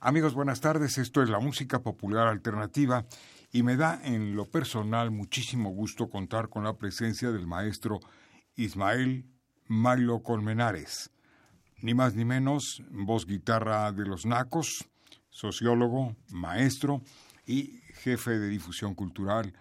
Amigos, 0.00 0.34
buenas 0.34 0.60
tardes. 0.60 0.96
Esto 0.96 1.24
es 1.24 1.28
la 1.28 1.40
música 1.40 1.82
popular 1.82 2.28
alternativa 2.28 3.04
y 3.50 3.64
me 3.64 3.74
da 3.74 4.00
en 4.04 4.36
lo 4.36 4.44
personal 4.44 5.10
muchísimo 5.10 5.70
gusto 5.70 6.08
contar 6.08 6.48
con 6.48 6.62
la 6.62 6.76
presencia 6.76 7.32
del 7.32 7.48
maestro 7.48 7.98
Ismael 8.54 9.26
Mario 9.66 10.22
Colmenares. 10.22 11.10
Ni 11.82 11.94
más 11.94 12.14
ni 12.14 12.24
menos, 12.24 12.80
voz 12.92 13.26
guitarra 13.26 13.90
de 13.90 14.06
los 14.06 14.24
Nacos, 14.24 14.88
sociólogo, 15.30 16.14
maestro 16.30 17.02
y 17.44 17.80
jefe 17.94 18.38
de 18.38 18.48
difusión 18.50 18.94
cultural 18.94 19.52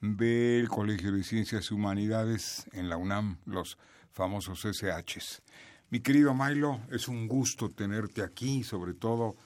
del 0.00 0.70
Colegio 0.70 1.12
de 1.12 1.22
Ciencias 1.22 1.70
y 1.70 1.74
Humanidades 1.74 2.64
en 2.72 2.88
la 2.88 2.96
UNAM, 2.96 3.40
los 3.44 3.76
famosos 4.10 4.64
SHs. 4.64 5.42
Mi 5.90 6.00
querido 6.00 6.32
Milo, 6.32 6.80
es 6.90 7.08
un 7.08 7.28
gusto 7.28 7.68
tenerte 7.68 8.22
aquí, 8.22 8.64
sobre 8.64 8.94
todo 8.94 9.36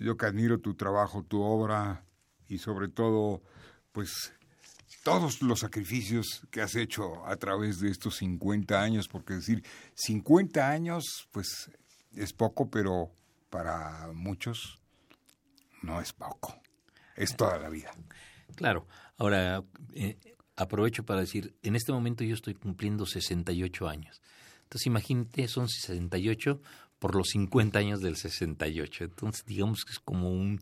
yo 0.00 0.16
que 0.16 0.26
admiro 0.26 0.58
tu 0.58 0.74
trabajo, 0.74 1.22
tu 1.22 1.40
obra 1.42 2.04
y 2.48 2.58
sobre 2.58 2.88
todo, 2.88 3.42
pues, 3.92 4.32
todos 5.04 5.42
los 5.42 5.60
sacrificios 5.60 6.42
que 6.50 6.62
has 6.62 6.74
hecho 6.74 7.24
a 7.26 7.36
través 7.36 7.80
de 7.80 7.90
estos 7.90 8.16
50 8.16 8.80
años, 8.80 9.08
porque 9.08 9.34
decir 9.34 9.62
50 9.94 10.68
años, 10.68 11.28
pues, 11.30 11.70
es 12.12 12.32
poco, 12.32 12.70
pero 12.70 13.12
para 13.50 14.10
muchos 14.12 14.80
no 15.82 16.00
es 16.00 16.12
poco, 16.12 16.60
es 17.16 17.36
toda 17.36 17.58
la 17.58 17.68
vida. 17.68 17.92
Claro, 18.56 18.86
ahora 19.16 19.62
eh, 19.94 20.18
aprovecho 20.56 21.04
para 21.04 21.20
decir, 21.20 21.54
en 21.62 21.76
este 21.76 21.92
momento 21.92 22.24
yo 22.24 22.34
estoy 22.34 22.54
cumpliendo 22.54 23.06
68 23.06 23.88
años. 23.88 24.20
Entonces 24.62 24.86
imagínate, 24.86 25.48
son 25.48 25.68
68 25.68 26.60
por 27.00 27.16
los 27.16 27.30
50 27.30 27.76
años 27.76 28.00
del 28.00 28.14
68. 28.14 29.04
Entonces, 29.04 29.44
digamos 29.44 29.84
que 29.84 29.92
es 29.92 29.98
como 29.98 30.30
un, 30.30 30.60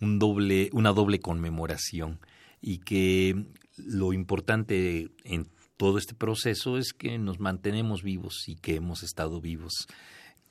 un 0.00 0.20
doble, 0.20 0.70
una 0.72 0.92
doble 0.92 1.18
conmemoración 1.18 2.20
y 2.60 2.78
que 2.78 3.46
lo 3.76 4.12
importante 4.12 5.10
en 5.24 5.48
todo 5.76 5.98
este 5.98 6.14
proceso 6.14 6.78
es 6.78 6.92
que 6.92 7.18
nos 7.18 7.40
mantenemos 7.40 8.02
vivos 8.02 8.44
y 8.46 8.56
que 8.56 8.76
hemos 8.76 9.02
estado 9.02 9.40
vivos 9.40 9.86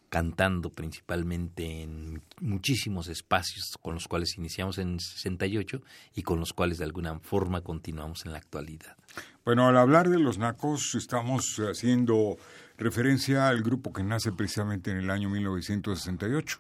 cantando 0.10 0.70
principalmente 0.70 1.82
en 1.82 2.22
muchísimos 2.40 3.10
espacios 3.10 3.78
con 3.82 3.96
los 3.96 4.08
cuales 4.08 4.38
iniciamos 4.38 4.78
en 4.78 4.94
el 4.94 5.00
68 5.02 5.82
y 6.16 6.22
con 6.22 6.40
los 6.40 6.54
cuales 6.54 6.78
de 6.78 6.86
alguna 6.86 7.20
forma 7.20 7.62
continuamos 7.62 8.26
en 8.26 8.32
la 8.32 8.38
actualidad. 8.38 8.96
Bueno, 9.44 9.68
al 9.68 9.78
hablar 9.78 10.10
de 10.10 10.20
los 10.20 10.38
nacos 10.38 10.96
estamos 10.96 11.58
haciendo 11.60 12.38
referencia 12.78 13.50
al 13.50 13.62
grupo 13.64 13.92
que 13.92 14.04
nace 14.04 14.32
precisamente 14.32 14.92
en 14.92 14.98
el 14.98 15.10
año 15.10 15.30
1968 15.30 16.60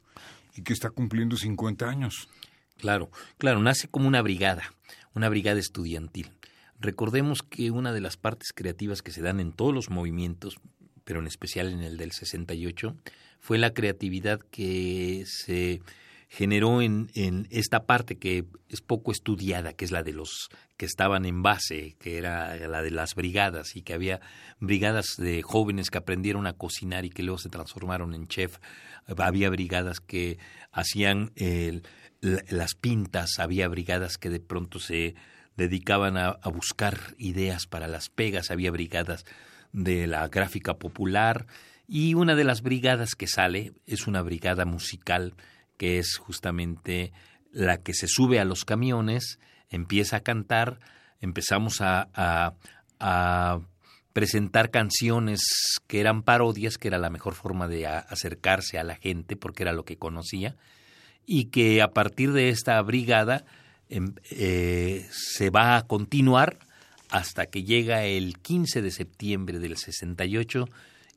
y 0.55 0.63
que 0.63 0.73
está 0.73 0.89
cumpliendo 0.89 1.37
50 1.37 1.87
años. 1.87 2.29
Claro, 2.77 3.09
claro, 3.37 3.59
nace 3.59 3.87
como 3.87 4.07
una 4.07 4.21
brigada, 4.21 4.73
una 5.13 5.29
brigada 5.29 5.59
estudiantil. 5.59 6.31
Recordemos 6.79 7.41
que 7.41 7.71
una 7.71 7.91
de 7.91 8.01
las 8.01 8.17
partes 8.17 8.53
creativas 8.53 9.01
que 9.01 9.11
se 9.11 9.21
dan 9.21 9.39
en 9.39 9.51
todos 9.51 9.73
los 9.73 9.89
movimientos, 9.89 10.57
pero 11.03 11.19
en 11.19 11.27
especial 11.27 11.71
en 11.71 11.81
el 11.81 11.97
del 11.97 12.11
68, 12.11 12.95
fue 13.39 13.57
la 13.57 13.73
creatividad 13.73 14.39
que 14.51 15.23
se 15.25 15.81
generó 16.29 16.81
en, 16.81 17.09
en, 17.13 17.47
esta 17.51 17.85
parte 17.85 18.17
que 18.17 18.45
es 18.69 18.81
poco 18.81 19.11
estudiada, 19.11 19.73
que 19.73 19.85
es 19.85 19.91
la 19.91 20.03
de 20.03 20.13
los 20.13 20.49
que 20.75 20.85
estaban 20.85 21.25
en 21.25 21.41
base, 21.41 21.95
que 21.99 22.17
era 22.17 22.55
la 22.67 22.81
de 22.81 22.91
las 22.91 23.15
brigadas, 23.15 23.75
y 23.75 23.81
que 23.81 23.93
había 23.93 24.19
brigadas 24.59 25.15
de 25.17 25.41
jóvenes 25.41 25.89
que 25.89 25.97
aprendieron 25.97 26.45
a 26.45 26.53
cocinar 26.53 27.05
y 27.05 27.09
que 27.09 27.23
luego 27.23 27.37
se 27.37 27.49
transformaron 27.49 28.13
en 28.13 28.27
chef. 28.27 28.57
Había 29.17 29.49
brigadas 29.49 30.01
que 30.01 30.37
hacían 30.71 31.31
las 32.21 32.75
pintas, 32.75 33.39
había 33.39 33.69
brigadas 33.69 34.17
que 34.17 34.29
de 34.29 34.41
pronto 34.41 34.79
se 34.79 35.15
dedicaban 35.55 36.17
a, 36.17 36.27
a 36.27 36.49
buscar 36.49 37.15
ideas 37.17 37.67
para 37.67 37.87
las 37.87 38.09
pegas, 38.09 38.51
había 38.51 38.69
brigadas 38.69 39.25
de 39.71 40.07
la 40.07 40.27
gráfica 40.27 40.75
popular, 40.75 41.47
y 41.87 42.15
una 42.15 42.35
de 42.35 42.43
las 42.43 42.61
brigadas 42.61 43.15
que 43.15 43.27
sale 43.27 43.71
es 43.85 44.07
una 44.07 44.21
brigada 44.21 44.65
musical 44.65 45.33
que 45.77 45.99
es 45.99 46.17
justamente 46.17 47.13
la 47.51 47.77
que 47.77 47.93
se 47.93 48.07
sube 48.07 48.39
a 48.39 48.45
los 48.45 48.65
camiones, 48.65 49.39
empieza 49.69 50.17
a 50.17 50.21
cantar, 50.21 50.79
empezamos 51.21 51.81
a, 51.81 52.53
presentar 54.13 54.71
canciones 54.71 55.41
que 55.85 55.99
eran 55.99 56.23
parodias, 56.23 56.79
que 56.79 56.87
era 56.87 56.97
la 56.97 57.11
mejor 57.11 57.35
forma 57.35 57.67
de 57.67 57.85
acercarse 57.85 58.79
a 58.79 58.83
la 58.83 58.95
gente 58.95 59.35
porque 59.35 59.61
era 59.61 59.73
lo 59.73 59.85
que 59.85 59.97
conocía, 59.97 60.55
y 61.23 61.45
que 61.45 61.83
a 61.83 61.89
partir 61.89 62.31
de 62.31 62.49
esta 62.49 62.81
brigada 62.81 63.45
em, 63.89 64.15
eh, 64.31 65.05
se 65.11 65.51
va 65.51 65.77
a 65.77 65.83
continuar 65.85 66.57
hasta 67.09 67.45
que 67.45 67.63
llega 67.63 68.05
el 68.05 68.39
15 68.39 68.81
de 68.81 68.89
septiembre 68.89 69.59
del 69.59 69.77
68 69.77 70.65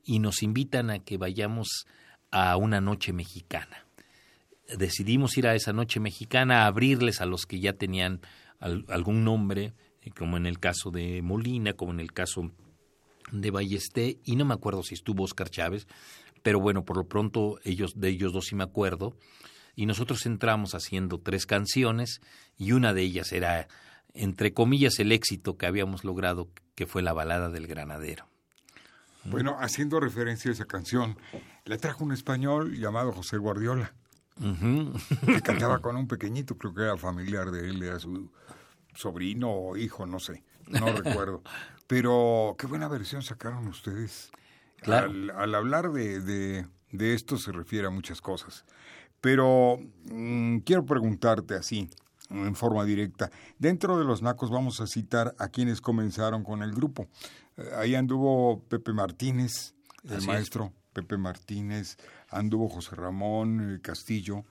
y 0.04 0.18
nos 0.18 0.42
invitan 0.42 0.90
a 0.90 0.98
que 0.98 1.16
vayamos 1.16 1.86
a 2.30 2.56
una 2.56 2.82
noche 2.82 3.14
mexicana 3.14 3.86
decidimos 4.76 5.36
ir 5.36 5.46
a 5.46 5.54
esa 5.54 5.72
noche 5.72 6.00
mexicana 6.00 6.62
a 6.62 6.66
abrirles 6.66 7.20
a 7.20 7.26
los 7.26 7.46
que 7.46 7.60
ya 7.60 7.72
tenían 7.74 8.20
algún 8.60 9.24
nombre, 9.24 9.74
eh, 10.02 10.10
como 10.10 10.36
en 10.36 10.46
el 10.46 10.58
caso 10.58 10.90
de 10.90 11.22
Molina, 11.22 11.72
como 11.72 11.92
en 11.92 12.00
el 12.00 12.12
caso 12.12 12.50
de 13.32 13.50
Ballesté, 13.50 14.18
y 14.24 14.36
no 14.36 14.44
me 14.44 14.54
acuerdo 14.54 14.82
si 14.82 14.94
estuvo 14.94 15.24
Oscar 15.24 15.50
Chávez, 15.50 15.86
pero 16.42 16.60
bueno, 16.60 16.84
por 16.84 16.96
lo 16.96 17.04
pronto 17.04 17.58
ellos, 17.64 17.92
de 17.96 18.08
ellos 18.08 18.32
dos 18.32 18.46
sí 18.46 18.54
me 18.54 18.64
acuerdo, 18.64 19.16
y 19.76 19.86
nosotros 19.86 20.26
entramos 20.26 20.74
haciendo 20.74 21.20
tres 21.20 21.46
canciones, 21.46 22.20
y 22.56 22.72
una 22.72 22.92
de 22.92 23.02
ellas 23.02 23.32
era, 23.32 23.68
entre 24.14 24.52
comillas, 24.52 24.98
el 24.98 25.12
éxito 25.12 25.56
que 25.56 25.66
habíamos 25.66 26.04
logrado, 26.04 26.48
que 26.74 26.86
fue 26.86 27.02
la 27.02 27.12
balada 27.12 27.50
del 27.50 27.66
granadero. 27.66 28.26
Bueno, 29.24 29.56
haciendo 29.60 30.00
referencia 30.00 30.50
a 30.50 30.54
esa 30.54 30.64
canción, 30.64 31.18
la 31.66 31.76
trajo 31.76 32.04
un 32.04 32.12
español 32.12 32.78
llamado 32.78 33.12
José 33.12 33.36
Guardiola 33.36 33.94
que 35.26 35.42
cantaba 35.42 35.80
con 35.80 35.96
un 35.96 36.08
pequeñito, 36.08 36.56
creo 36.56 36.74
que 36.74 36.82
era 36.82 36.96
familiar 36.96 37.50
de 37.50 37.68
él, 37.68 37.82
era 37.82 37.98
su 37.98 38.30
sobrino 38.94 39.50
o 39.50 39.76
hijo, 39.76 40.06
no 40.06 40.18
sé, 40.18 40.42
no 40.66 40.86
recuerdo. 40.96 41.42
Pero 41.86 42.56
qué 42.58 42.66
buena 42.66 42.88
versión 42.88 43.22
sacaron 43.22 43.66
ustedes. 43.68 44.30
Claro. 44.80 45.10
Al, 45.36 45.54
hablar 45.54 45.92
de, 45.92 46.20
de, 46.20 47.14
esto 47.14 47.36
se 47.36 47.52
refiere 47.52 47.86
a 47.86 47.90
muchas 47.90 48.20
cosas. 48.22 48.64
Pero 49.20 49.78
mm, 50.04 50.58
quiero 50.60 50.86
preguntarte 50.86 51.54
así, 51.54 51.90
en 52.30 52.54
forma 52.54 52.84
directa. 52.84 53.30
Dentro 53.58 53.98
de 53.98 54.04
los 54.04 54.22
Nacos 54.22 54.50
vamos 54.50 54.80
a 54.80 54.86
citar 54.86 55.34
a 55.38 55.48
quienes 55.48 55.82
comenzaron 55.82 56.44
con 56.44 56.62
el 56.62 56.72
grupo. 56.72 57.08
Eh, 57.58 57.70
ahí 57.76 57.94
anduvo 57.94 58.62
Pepe 58.68 58.94
Martínez, 58.94 59.74
el 60.08 60.24
maestro 60.26 60.72
Pepe 60.92 61.16
Martínez, 61.16 61.96
anduvo 62.28 62.68
José 62.68 62.96
Ramón 62.96 63.74
eh, 63.74 63.80
Castillo, 63.80 64.44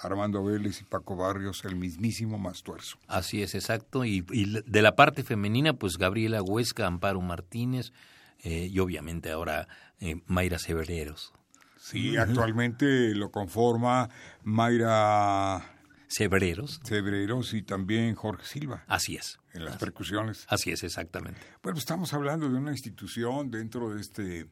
Armando 0.00 0.44
Vélez 0.44 0.80
y 0.80 0.84
Paco 0.84 1.16
Barrios, 1.16 1.64
el 1.64 1.76
mismísimo 1.76 2.38
Mastuerzo. 2.38 2.98
Así 3.08 3.42
es, 3.42 3.54
exacto. 3.54 4.04
Y, 4.04 4.20
de 4.20 4.82
la 4.82 4.94
parte 4.94 5.24
femenina, 5.24 5.72
pues 5.72 5.98
Gabriela 5.98 6.42
Huesca, 6.42 6.86
Amparo 6.86 7.20
Martínez 7.20 7.92
eh, 8.40 8.68
y 8.70 8.78
obviamente 8.78 9.30
ahora 9.30 9.66
eh, 10.00 10.20
Mayra 10.26 10.58
Severeros. 10.58 11.32
Sí, 11.76 12.16
actualmente 12.16 13.14
lo 13.14 13.30
conforma 13.30 14.10
Mayra 14.42 15.78
Cebreros. 16.08 16.80
Cebreros 16.84 17.54
y 17.54 17.62
también 17.62 18.14
Jorge 18.14 18.44
Silva. 18.44 18.84
Así 18.88 19.16
es. 19.16 19.38
En 19.52 19.64
las 19.64 19.76
percusiones. 19.76 20.44
Así 20.48 20.70
es, 20.70 20.82
exactamente. 20.84 21.40
Bueno, 21.62 21.78
estamos 21.78 22.12
hablando 22.14 22.48
de 22.48 22.56
una 22.56 22.72
institución 22.72 23.50
dentro 23.50 23.94
de 23.94 24.00
este 24.00 24.46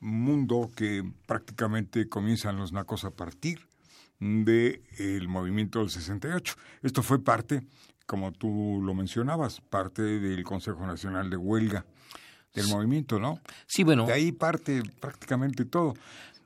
mundo 0.00 0.70
que 0.74 1.04
prácticamente 1.26 2.08
comienzan 2.08 2.56
los 2.56 2.72
nacos 2.72 3.04
a 3.04 3.10
partir 3.10 3.60
del 4.18 4.82
el 4.98 5.28
movimiento 5.28 5.80
del 5.80 5.90
68. 5.90 6.54
Esto 6.82 7.02
fue 7.02 7.22
parte, 7.22 7.66
como 8.06 8.32
tú 8.32 8.80
lo 8.82 8.94
mencionabas, 8.94 9.60
parte 9.60 10.02
del 10.02 10.42
Consejo 10.44 10.86
Nacional 10.86 11.30
de 11.30 11.36
Huelga 11.36 11.84
del 12.54 12.68
movimiento, 12.68 13.18
¿no? 13.18 13.40
Sí, 13.66 13.84
bueno. 13.84 14.06
De 14.06 14.14
ahí 14.14 14.32
parte 14.32 14.82
prácticamente 15.00 15.64
todo. 15.66 15.94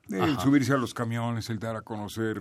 El 0.09 0.41
subirse 0.41 0.73
a 0.73 0.77
los 0.77 0.93
camiones, 0.93 1.51
el 1.51 1.61
dar 1.61 1.77
a 1.77 1.83
conocer 1.83 2.41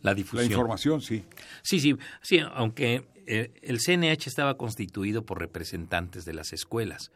la 0.00 0.14
difusión. 0.14 0.46
La 0.46 0.50
información, 0.50 1.02
sí. 1.02 1.22
Sí, 1.62 1.80
sí, 1.80 1.98
sí, 2.22 2.40
aunque 2.54 3.06
eh, 3.26 3.52
el 3.60 3.78
CNH 3.78 4.26
estaba 4.26 4.56
constituido 4.56 5.26
por 5.26 5.38
representantes 5.38 6.24
de 6.24 6.32
las 6.32 6.54
escuelas 6.54 7.12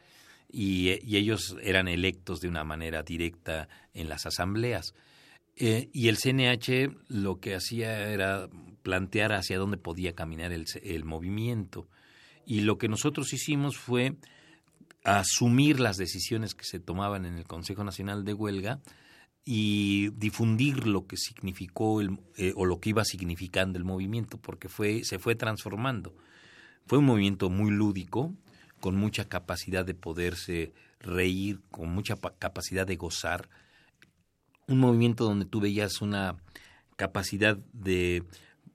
y, 0.52 0.90
y, 1.02 1.16
ellos 1.16 1.56
eran 1.62 1.88
electos 1.88 2.40
de 2.40 2.48
una 2.48 2.62
manera 2.62 3.02
directa 3.02 3.68
en 3.94 4.08
las 4.08 4.26
asambleas. 4.26 4.94
Eh, 5.56 5.90
y 5.92 6.08
el 6.08 6.18
CNH 6.18 6.94
lo 7.08 7.40
que 7.40 7.54
hacía 7.54 8.10
era 8.10 8.48
plantear 8.82 9.32
hacia 9.32 9.58
dónde 9.58 9.76
podía 9.76 10.14
caminar 10.14 10.52
el, 10.52 10.66
el 10.82 11.04
movimiento. 11.04 11.88
Y 12.46 12.60
lo 12.60 12.78
que 12.78 12.88
nosotros 12.88 13.32
hicimos 13.32 13.76
fue 13.76 14.16
asumir 15.04 15.80
las 15.80 15.96
decisiones 15.96 16.54
que 16.54 16.64
se 16.64 16.80
tomaban 16.80 17.24
en 17.24 17.36
el 17.36 17.44
Consejo 17.44 17.84
Nacional 17.84 18.24
de 18.24 18.34
Huelga 18.34 18.80
y 19.44 20.10
difundir 20.10 20.86
lo 20.86 21.06
que 21.06 21.16
significó 21.16 22.00
el, 22.00 22.18
eh, 22.36 22.52
o 22.56 22.64
lo 22.64 22.78
que 22.78 22.90
iba 22.90 23.04
significando 23.04 23.78
el 23.78 23.84
movimiento, 23.84 24.38
porque 24.38 24.68
fue, 24.68 25.04
se 25.04 25.18
fue 25.18 25.34
transformando. 25.34 26.14
Fue 26.86 26.98
un 26.98 27.06
movimiento 27.06 27.50
muy 27.50 27.70
lúdico, 27.70 28.32
con 28.82 28.96
mucha 28.96 29.28
capacidad 29.28 29.84
de 29.84 29.94
poderse 29.94 30.72
reír, 30.98 31.60
con 31.70 31.94
mucha 31.94 32.16
capacidad 32.16 32.84
de 32.84 32.96
gozar. 32.96 33.48
Un 34.66 34.80
movimiento 34.80 35.22
donde 35.22 35.46
tú 35.46 35.60
veías 35.60 36.02
una 36.02 36.34
capacidad 36.96 37.56
de 37.72 38.24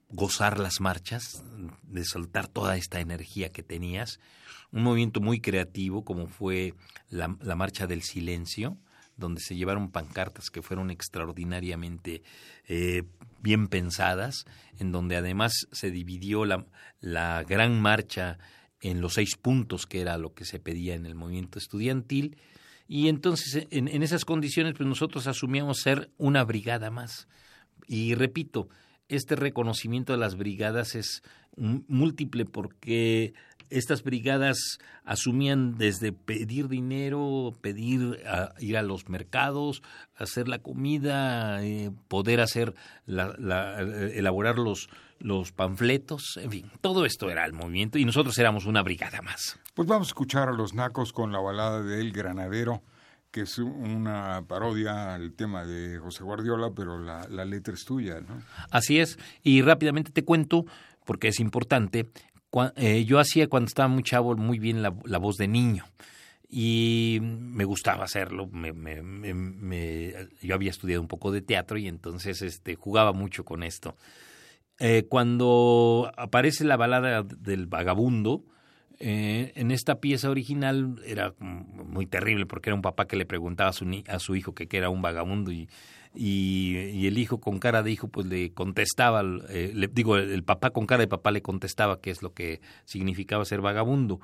gozar 0.09 0.59
las 0.59 0.79
marchas, 0.79 1.43
de 1.83 2.05
soltar 2.05 2.47
toda 2.47 2.77
esta 2.77 3.01
energía 3.01 3.49
que 3.49 3.63
tenías. 3.63 4.21
Un 4.71 4.83
movimiento 4.83 5.19
muy 5.19 5.41
creativo 5.41 6.05
como 6.05 6.27
fue 6.27 6.73
la, 7.09 7.27
Marcha 7.27 7.85
del 7.85 8.01
Silencio, 8.01 8.77
donde 9.17 9.41
se 9.41 9.57
llevaron 9.57 9.91
pancartas 9.91 10.49
que 10.49 10.61
fueron 10.61 10.89
extraordinariamente 10.89 12.23
eh, 12.69 13.03
bien 13.41 13.67
pensadas, 13.67 14.45
en 14.79 14.93
donde 14.93 15.17
además 15.17 15.67
se 15.73 15.91
dividió 15.91 16.45
la 16.45 17.43
gran 17.43 17.81
marcha 17.81 18.37
en 18.81 19.01
los 19.01 19.13
seis 19.13 19.35
puntos, 19.35 19.85
que 19.85 20.01
era 20.01 20.17
lo 20.17 20.33
que 20.33 20.45
se 20.45 20.59
pedía 20.59 20.95
en 20.95 21.05
el 21.05 21.15
movimiento 21.15 21.59
estudiantil, 21.59 22.37
y 22.87 23.09
entonces 23.09 23.67
en, 23.71 24.01
esas 24.01 24.23
condiciones 24.23 24.73
pues 24.75 24.87
nosotros 24.87 25.27
asumíamos 25.27 25.79
ser 25.79 26.09
una 26.17 26.43
brigada 26.43 26.89
más. 26.89 27.27
Y 27.87 28.15
repito, 28.15 28.69
este 29.09 29.35
reconocimiento 29.35 30.13
de 30.13 30.19
las 30.19 30.35
brigadas 30.35 30.95
es 30.95 31.21
múltiple 31.57 32.45
porque 32.45 33.33
estas 33.69 34.03
brigadas 34.03 34.79
asumían 35.03 35.77
desde 35.77 36.13
pedir 36.13 36.69
dinero, 36.69 37.53
pedir 37.59 38.19
ir 38.59 38.77
a 38.77 38.83
los 38.83 39.09
mercados, 39.09 39.81
hacer 40.15 40.47
la 40.47 40.59
comida, 40.59 41.63
eh, 41.65 41.91
poder 42.07 42.39
hacer 42.39 42.73
la, 43.05 43.35
eh, 43.81 44.13
elaborar 44.15 44.57
los, 44.57 44.89
los 45.19 45.51
panfletos, 45.51 46.37
en 46.37 46.51
fin, 46.51 46.71
todo 46.81 47.05
esto 47.05 47.29
era 47.29 47.45
el 47.45 47.53
movimiento 47.53 47.97
y 47.97 48.05
nosotros 48.05 48.37
éramos 48.37 48.65
una 48.65 48.83
brigada 48.83 49.21
más. 49.21 49.59
Pues 49.73 49.87
vamos 49.87 50.07
a 50.07 50.11
escuchar 50.11 50.49
a 50.49 50.53
los 50.53 50.73
nacos 50.73 51.13
con 51.13 51.31
la 51.31 51.39
balada 51.39 51.81
del 51.83 52.11
granadero 52.11 52.81
que 53.31 53.41
es 53.41 53.57
una 53.59 54.45
parodia 54.47 55.13
al 55.13 55.33
tema 55.33 55.65
de 55.65 55.99
José 55.99 56.23
Guardiola, 56.23 56.71
pero 56.75 56.97
la, 56.97 57.27
la, 57.29 57.45
letra 57.45 57.73
es 57.73 57.83
tuya, 57.83 58.21
¿no? 58.21 58.41
Así 58.71 58.99
es, 58.99 59.19
y 59.43 59.61
rápidamente 59.61 60.11
te 60.11 60.23
cuento, 60.23 60.65
porque 61.05 61.27
es 61.27 61.39
importante, 61.39 62.09
eh, 62.75 63.05
yo 63.05 63.19
hacía 63.19 63.47
cuando 63.47 63.67
estaba 63.67 63.87
muy 63.87 64.03
chavo 64.03 64.35
muy 64.35 64.59
bien 64.59 64.81
la, 64.81 64.89
voz 64.89 65.35
de 65.37 65.47
niño 65.47 65.85
y 66.49 67.19
me 67.21 67.65
gustaba 67.65 68.05
hacerlo. 68.05 68.47
Me, 68.47 68.71
me, 68.73 70.13
yo 70.41 70.55
había 70.55 70.71
estudiado 70.71 71.01
un 71.01 71.07
poco 71.07 71.31
de 71.31 71.41
teatro 71.41 71.77
y 71.77 71.87
entonces 71.87 72.41
este, 72.41 72.75
jugaba 72.75 73.11
mucho 73.11 73.43
con 73.43 73.63
esto. 73.63 73.95
Eh, 74.79 75.05
cuando 75.09 76.11
aparece 76.17 76.63
la 76.63 76.77
balada 76.77 77.23
del 77.23 77.67
vagabundo, 77.67 78.43
eh, 78.99 79.53
en 79.55 79.71
esta 79.71 79.99
pieza 79.99 80.29
original 80.29 80.95
era 81.05 81.33
muy 81.39 82.05
terrible 82.05 82.45
porque 82.45 82.69
era 82.69 82.75
un 82.75 82.81
papá 82.81 83.05
que 83.05 83.15
le 83.15 83.25
preguntaba 83.25 83.69
a 83.69 83.73
su, 83.73 83.85
a 84.07 84.19
su 84.19 84.35
hijo 84.35 84.53
que, 84.53 84.67
era 84.71 84.89
un 84.89 85.01
vagabundo 85.01 85.51
y 85.51 85.69
y, 86.17 87.05
el 87.07 87.17
hijo 87.17 87.39
con 87.39 87.59
cara 87.59 87.83
de 87.83 87.91
hijo 87.91 88.07
pues 88.07 88.25
le 88.27 88.51
contestaba, 88.53 89.23
eh, 89.49 89.71
le, 89.73 89.87
digo, 89.87 90.17
el, 90.17 90.43
papá 90.43 90.71
con 90.71 90.85
cara 90.85 91.01
de 91.01 91.07
papá 91.07 91.31
le 91.31 91.41
contestaba 91.41 92.01
qué 92.01 92.09
es 92.09 92.21
lo 92.21 92.33
que 92.33 92.61
significaba 92.85 93.45
ser 93.45 93.61
vagabundo. 93.61 94.19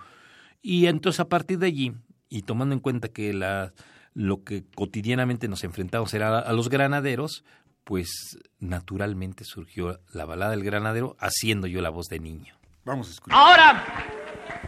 Y 0.61 0.87
entonces 0.87 1.19
a 1.19 1.29
partir 1.29 1.59
de 1.59 1.67
allí, 1.67 1.93
y 2.29 2.43
tomando 2.43 2.73
en 2.73 2.79
cuenta 2.79 3.09
que 3.09 3.33
la, 3.33 3.73
lo 4.13 4.43
que 4.43 4.63
cotidianamente 4.75 5.47
nos 5.47 5.63
enfrentamos 5.63 6.13
era 6.13 6.39
a, 6.39 6.53
los 6.53 6.69
granaderos, 6.69 7.43
pues 7.83 8.37
naturalmente 8.59 9.43
surgió 9.43 9.99
la 10.11 10.25
balada 10.25 10.51
del 10.51 10.63
granadero 10.63 11.15
haciendo 11.19 11.67
yo 11.67 11.81
la 11.81 11.89
voz 11.89 12.07
de 12.07 12.19
niño. 12.19 12.55
Vamos 12.85 13.07
a 13.07 13.11
escuchar. 13.11 13.39
Ahora, 13.39 13.83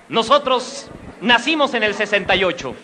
nosotros 0.09 0.89
nacimos 1.21 1.73
en 1.73 1.83
el 1.83 1.93
68. 1.93 2.75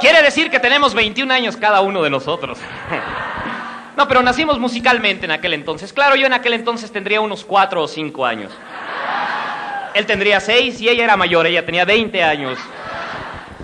Quiere 0.00 0.22
decir 0.22 0.50
que 0.50 0.60
tenemos 0.60 0.94
21 0.94 1.32
años 1.32 1.56
cada 1.56 1.80
uno 1.80 2.02
de 2.02 2.10
nosotros. 2.10 2.58
No, 3.98 4.06
pero 4.06 4.22
nacimos 4.22 4.60
musicalmente 4.60 5.24
en 5.24 5.32
aquel 5.32 5.54
entonces. 5.54 5.92
Claro, 5.92 6.14
yo 6.14 6.24
en 6.24 6.32
aquel 6.32 6.52
entonces 6.52 6.92
tendría 6.92 7.20
unos 7.20 7.44
4 7.44 7.82
o 7.82 7.88
5 7.88 8.24
años. 8.24 8.52
Él 9.92 10.06
tendría 10.06 10.38
6 10.38 10.80
y 10.80 10.88
ella 10.88 11.02
era 11.02 11.16
mayor, 11.16 11.48
ella 11.48 11.66
tenía 11.66 11.84
20 11.84 12.22
años. 12.22 12.60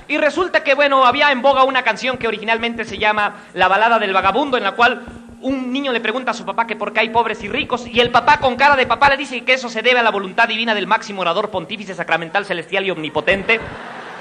Y 0.09 0.19
resulta 0.19 0.63
que, 0.63 0.75
bueno, 0.75 1.05
había 1.05 1.33
en 1.33 1.43
boga 1.43 1.65
una 1.65 1.83
canción 1.83 2.19
que 2.19 2.29
originalmente 2.29 2.85
se 2.85 2.99
llama 2.99 3.37
La 3.55 3.69
balada 3.69 3.99
del 3.99 4.13
vagabundo, 4.13 4.57
en 4.57 4.65
la 4.65 4.73
cual 4.73 5.03
un 5.41 5.73
niño 5.73 5.93
le 5.93 6.01
pregunta 6.01 6.31
a 6.31 6.35
su 6.35 6.45
papá 6.45 6.67
que 6.67 6.77
por 6.77 6.93
qué 6.93 7.01
hay 7.01 7.11
pobres 7.11 7.43
y 7.43 7.49
ricos, 7.49 7.87
y 7.87 8.01
el 8.01 8.11
papá 8.11 8.39
con 8.39 8.57
cara 8.57 8.77
de 8.77 8.87
papá 8.87 9.11
le 9.11 9.17
dice 9.17 9.43
que 9.43 9.55
eso 9.55 9.69
se 9.69 9.83
debe 9.83 10.01
a 10.01 10.03
la 10.03 10.11
voluntad 10.11 10.49
divina 10.49 10.75
del 10.75 10.87
máximo 10.87 11.21
orador 11.21 11.51
pontífice 11.51 11.95
sacramental 11.95 12.47
celestial 12.47 12.87
y 12.87 12.91
omnipotente, 12.91 13.61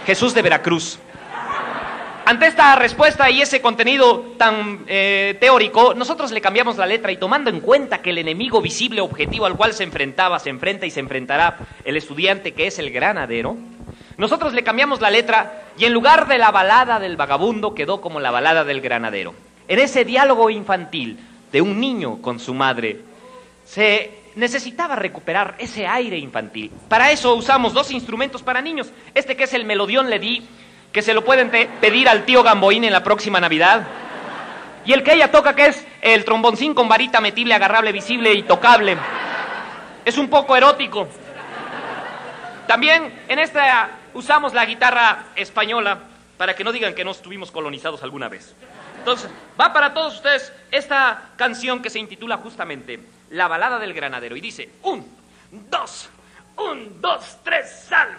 Jesús 0.05 0.33
de 0.33 0.41
Veracruz. 0.41 0.99
Ante 2.25 2.47
esta 2.47 2.75
respuesta 2.77 3.29
y 3.29 3.41
ese 3.41 3.61
contenido 3.61 4.35
tan 4.37 4.85
eh, 4.87 5.35
teórico, 5.41 5.93
nosotros 5.93 6.31
le 6.31 6.39
cambiamos 6.39 6.77
la 6.77 6.85
letra 6.85 7.11
y 7.11 7.17
tomando 7.17 7.49
en 7.49 7.59
cuenta 7.59 8.01
que 8.01 8.11
el 8.11 8.17
enemigo 8.17 8.61
visible 8.61 9.01
objetivo 9.01 9.45
al 9.45 9.57
cual 9.57 9.73
se 9.73 9.83
enfrentaba, 9.83 10.39
se 10.39 10.49
enfrenta 10.49 10.85
y 10.85 10.91
se 10.91 11.01
enfrentará 11.01 11.57
el 11.83 11.97
estudiante 11.97 12.53
que 12.53 12.67
es 12.67 12.79
el 12.79 12.91
granadero, 12.91 13.57
nosotros 14.17 14.53
le 14.53 14.63
cambiamos 14.63 15.01
la 15.01 15.09
letra 15.09 15.63
y 15.77 15.85
en 15.85 15.93
lugar 15.93 16.27
de 16.27 16.37
la 16.37 16.51
balada 16.51 16.99
del 16.99 17.17
vagabundo 17.17 17.73
quedó 17.73 18.01
como 18.01 18.19
la 18.19 18.31
balada 18.31 18.63
del 18.63 18.81
granadero. 18.81 19.33
En 19.67 19.79
ese 19.79 20.05
diálogo 20.05 20.49
infantil 20.49 21.19
de 21.51 21.61
un 21.61 21.79
niño 21.79 22.21
con 22.21 22.39
su 22.39 22.53
madre, 22.53 23.01
se 23.65 24.23
necesitaba 24.35 24.95
recuperar 24.95 25.55
ese 25.57 25.87
aire 25.87 26.17
infantil. 26.17 26.71
Para 26.87 27.11
eso 27.11 27.35
usamos 27.35 27.73
dos 27.73 27.91
instrumentos 27.91 28.43
para 28.43 28.61
niños. 28.61 28.91
Este 29.13 29.35
que 29.35 29.43
es 29.45 29.53
el 29.53 29.65
melodión 29.65 30.09
le 30.09 30.19
di 30.19 30.47
que 30.91 31.01
se 31.01 31.13
lo 31.13 31.23
pueden 31.23 31.49
pedir 31.49 32.07
al 32.07 32.23
tío 32.25 32.43
Gamboín 32.43 32.83
en 32.83 32.93
la 32.93 33.03
próxima 33.03 33.39
Navidad. 33.39 33.87
Y 34.85 34.93
el 34.93 35.01
que 35.01 35.13
ella 35.13 35.31
toca, 35.31 35.55
que 35.55 35.67
es 35.67 35.85
el 36.01 36.25
tromboncín 36.25 36.73
con 36.73 36.89
varita 36.89 37.21
metible, 37.21 37.53
agarrable, 37.53 37.91
visible 37.91 38.33
y 38.33 38.43
tocable. 38.43 38.97
Es 40.05 40.17
un 40.17 40.27
poco 40.29 40.55
erótico. 40.55 41.07
También 42.67 43.11
en 43.27 43.39
esta 43.39 43.89
usamos 44.13 44.53
la 44.53 44.65
guitarra 44.65 45.25
española 45.35 45.99
para 46.37 46.55
que 46.55 46.63
no 46.63 46.71
digan 46.71 46.95
que 46.95 47.05
no 47.05 47.11
estuvimos 47.11 47.51
colonizados 47.51 48.03
alguna 48.03 48.29
vez. 48.29 48.55
Entonces, 48.97 49.29
va 49.59 49.73
para 49.73 49.93
todos 49.93 50.15
ustedes 50.15 50.53
esta 50.71 51.29
canción 51.35 51.81
que 51.81 51.89
se 51.89 51.99
intitula 51.99 52.37
justamente 52.37 52.99
La 53.31 53.47
balada 53.47 53.79
del 53.79 53.93
granadero 53.93 54.35
y 54.35 54.41
dice, 54.41 54.69
un, 54.83 55.05
dos, 55.69 56.09
un, 56.57 57.01
dos, 57.01 57.37
tres, 57.43 57.85
sal. 57.87 58.09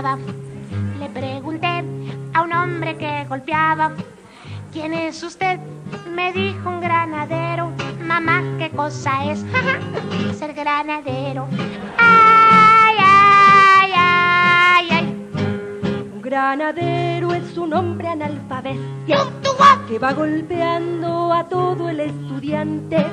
Le 0.00 1.08
pregunté 1.08 1.82
a 2.32 2.42
un 2.42 2.52
hombre 2.52 2.96
que 2.96 3.24
golpeaba, 3.28 3.90
¿quién 4.72 4.94
es 4.94 5.20
usted? 5.24 5.58
Me 6.14 6.32
dijo 6.32 6.68
un 6.68 6.80
granadero, 6.80 7.72
mamá, 8.06 8.44
¿qué 8.58 8.70
cosa 8.70 9.24
es? 9.24 9.44
Ser 10.38 10.54
granadero. 10.54 11.48
Ay, 11.98 12.96
ay, 13.00 13.92
ay, 13.96 14.88
ay. 14.90 15.30
Un 16.14 16.22
granadero 16.22 17.34
es 17.34 17.58
un 17.58 17.74
hombre 17.74 18.06
analfabeto 18.06 18.98
que 19.88 19.98
va 19.98 20.12
golpeando 20.12 21.32
a 21.32 21.48
todo 21.48 21.88
el 21.88 21.98
estudiante 21.98 23.04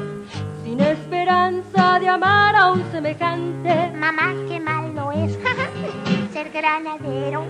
sin 0.63 0.79
esperanza 0.81 1.99
de 1.99 2.09
amar 2.09 2.55
a 2.55 2.73
un 2.73 2.83
semejante. 2.91 3.91
Mamá, 3.97 4.33
qué 4.47 4.59
malo 4.59 5.11
es 5.13 5.35
granadero. 6.55 7.45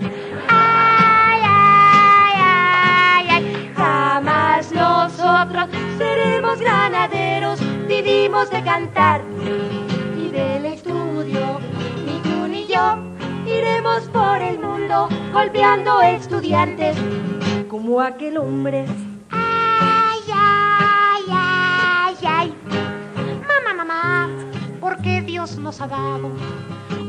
Ay, 0.48 1.40
ay, 1.44 2.34
ay, 2.42 3.26
ay. 3.30 3.72
Jamás 3.76 4.72
nosotros 4.72 5.68
seremos 5.96 6.58
granaderos, 6.58 7.60
vivimos 7.86 8.50
de 8.50 8.62
cantar 8.64 9.22
y 10.18 10.28
del 10.30 10.66
estudio. 10.66 11.60
Ni 12.04 12.18
tú 12.20 12.48
ni 12.48 12.66
yo 12.66 12.98
iremos 13.46 14.02
por 14.12 14.42
el 14.42 14.58
mundo 14.58 15.08
golpeando 15.32 16.02
estudiantes 16.02 16.96
como 17.68 18.00
aquel 18.00 18.38
hombre. 18.38 18.86
Ay, 19.30 20.20
ay, 20.34 21.22
ay, 21.30 22.14
ay. 22.26 22.54
Mamá, 23.46 23.84
mamá, 23.84 24.28
¿por 24.80 25.00
qué 25.00 25.22
Dios 25.22 25.58
nos 25.58 25.80
ha 25.80 25.86
dado 25.86 26.32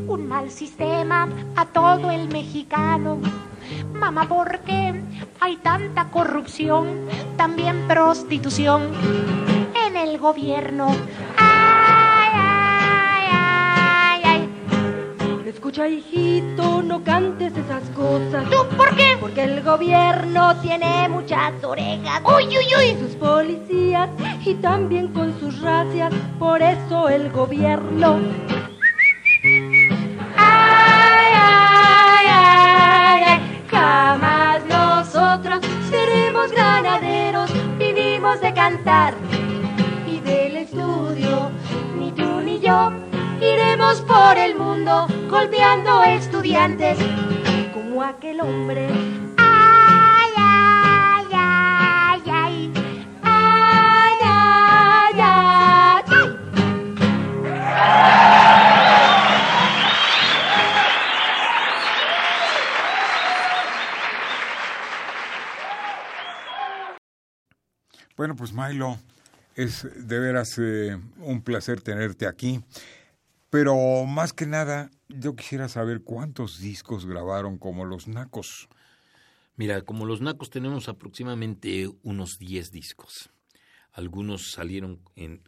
un 0.08 0.28
mal 0.28 0.50
sistema 0.50 1.28
a 1.56 1.66
todo 1.66 2.12
el 2.12 2.28
mexicano? 2.30 3.20
Mamá, 3.94 4.28
¿por 4.28 4.60
qué 4.60 4.94
hay 5.40 5.58
tanta 5.58 6.06
corrupción, 6.06 6.88
también 7.36 7.88
prostitución 7.88 8.92
en 9.86 9.98
el 9.98 10.18
gobierno? 10.18 10.88
Ay, 11.38 12.30
ay, 12.34 13.28
ay, 13.32 14.22
ay. 14.24 14.50
Escucha, 15.46 15.88
hijito, 15.88 16.82
no 16.82 17.04
cantes 17.04 17.54
esas 17.58 17.84
cosas. 17.90 18.50
¿Tú 18.50 18.78
por 18.78 18.96
qué? 18.96 19.18
Porque 19.20 19.44
el 19.44 19.62
gobierno 19.62 20.56
tiene 20.62 21.10
muchas 21.10 21.62
orejas. 21.64 22.22
Uy, 22.24 22.48
uy, 22.48 22.68
uy. 22.78 22.98
Sus 23.00 23.16
policías 23.16 24.10
y 24.46 24.54
también 24.56 25.10
con 25.10 25.38
sus 25.40 25.60
racias. 25.62 26.14
Por 26.40 26.62
eso 26.62 27.10
el 27.10 27.30
gobierno. 27.32 28.20
Y 38.88 40.22
del 40.22 40.56
estudio. 40.56 41.51
Ni 42.00 42.10
tú 42.13 42.39
ni 42.41 42.62
yo 42.62 42.89
iremos 43.41 44.00
por 44.01 44.38
el 44.38 44.56
mundo 44.56 45.08
golpeando 45.29 46.03
estudiantes 46.03 46.98
como 47.74 48.01
aquel 48.01 48.39
hombre. 48.39 48.88
Pues 68.38 68.53
Milo, 68.53 68.98
es 69.56 69.88
de 70.08 70.20
veras 70.20 70.58
eh, 70.60 70.98
un 71.17 71.41
placer 71.41 71.82
tenerte 71.82 72.27
aquí. 72.27 72.62
Pero 73.50 74.06
más 74.06 74.34
que 74.34 74.46
nada, 74.46 74.91
yo 75.10 75.36
quisiera 75.36 75.67
saber 75.67 76.03
cuántos 76.03 76.60
discos 76.60 77.06
grabaron 77.06 77.58
como 77.58 77.86
los 77.86 78.08
Nacos. 78.08 78.70
Mira, 79.56 79.82
como 79.82 80.06
los 80.06 80.22
Nacos 80.22 80.50
tenemos 80.50 80.88
aproximadamente 80.88 81.89
unos 82.03 82.38
10 82.38 82.72
discos. 82.72 83.29
Algunos 83.91 84.51
salieron 84.51 85.01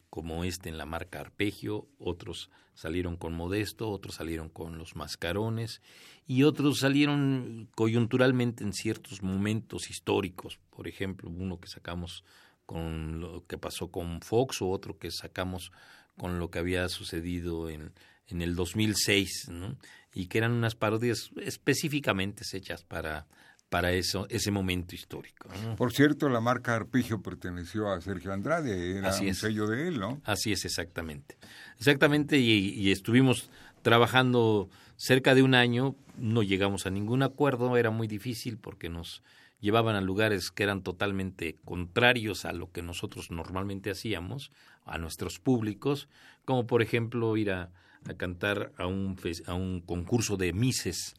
como 0.10 0.44
este 0.44 0.70
en 0.70 0.80
la 0.80 0.88
marca 0.88 1.20
Arpegio, 1.20 1.88
otros 2.00 2.50
salieron 2.74 3.16
con 3.16 3.34
Modesto, 3.34 3.92
otros 3.92 4.16
salieron 4.16 4.50
con 4.50 4.80
los 4.80 4.96
Mascarones 4.96 5.84
y 6.26 6.42
otros 6.44 6.80
salieron 6.80 7.70
coyunturalmente 7.76 8.64
en 8.64 8.74
ciertos 8.74 9.22
momentos 9.22 9.92
históricos. 9.92 10.60
Por 10.72 10.88
ejemplo, 10.88 11.30
uno 11.30 11.60
que 11.60 11.68
sacamos 11.68 12.24
con 12.70 13.20
lo 13.20 13.48
que 13.48 13.58
pasó 13.58 13.90
con 13.90 14.22
Fox 14.22 14.62
o 14.62 14.70
otro 14.70 15.00
que 15.00 15.10
sacamos 15.10 15.72
con 16.20 16.38
lo 16.38 16.52
que 16.52 16.60
había 16.60 16.88
sucedido 16.88 17.68
en, 17.68 17.94
en 18.28 18.44
el 18.44 18.56
2006, 18.56 19.48
¿no? 19.50 19.76
y 20.14 20.28
que 20.28 20.38
eran 20.38 20.52
unas 20.52 20.76
parodias 20.76 21.32
específicamente 21.42 22.44
hechas 22.54 22.84
para, 22.84 23.26
para 23.70 23.92
eso, 23.94 24.28
ese 24.30 24.52
momento 24.52 24.94
histórico. 24.94 25.50
¿no? 25.64 25.76
Por 25.78 25.94
cierto, 25.94 26.30
la 26.30 26.42
marca 26.42 26.76
Arpegio 26.76 27.24
perteneció 27.24 27.92
a 27.92 28.00
Sergio 28.02 28.32
Andrade, 28.34 29.00
era 29.00 29.10
Así 29.10 29.24
un 29.24 29.30
es. 29.32 29.40
sello 29.40 29.66
de 29.66 29.88
él, 29.88 30.00
¿no? 30.00 30.22
Así 30.24 30.52
es, 30.52 30.64
exactamente. 30.64 31.40
Exactamente, 31.80 32.38
y, 32.38 32.52
y 32.70 32.92
estuvimos 32.92 33.50
trabajando 33.82 34.70
cerca 34.96 35.34
de 35.34 35.42
un 35.42 35.56
año, 35.56 35.96
no 36.20 36.44
llegamos 36.44 36.86
a 36.86 36.92
ningún 36.92 37.24
acuerdo, 37.24 37.78
era 37.78 37.90
muy 37.90 38.08
difícil 38.08 38.60
porque 38.60 38.90
nos 38.90 39.24
llevaban 39.60 39.96
a 39.96 40.02
lugares 40.02 40.52
que 40.52 40.64
eran 40.64 40.84
totalmente 40.84 41.58
contrarios 41.66 42.46
a 42.46 42.54
lo 42.54 42.72
que 42.72 42.82
nosotros 42.82 43.32
normalmente 43.32 43.92
hacíamos, 43.92 44.52
a 44.86 44.98
nuestros 44.98 45.40
públicos, 45.40 46.08
como 46.46 46.66
por 46.66 46.82
ejemplo 46.82 47.36
ir 47.38 47.52
a, 47.52 47.70
a 48.08 48.14
cantar 48.16 48.72
a 48.78 48.88
un, 48.88 49.18
a 49.46 49.54
un 49.54 49.82
concurso 49.82 50.38
de 50.38 50.54
Mises, 50.54 51.16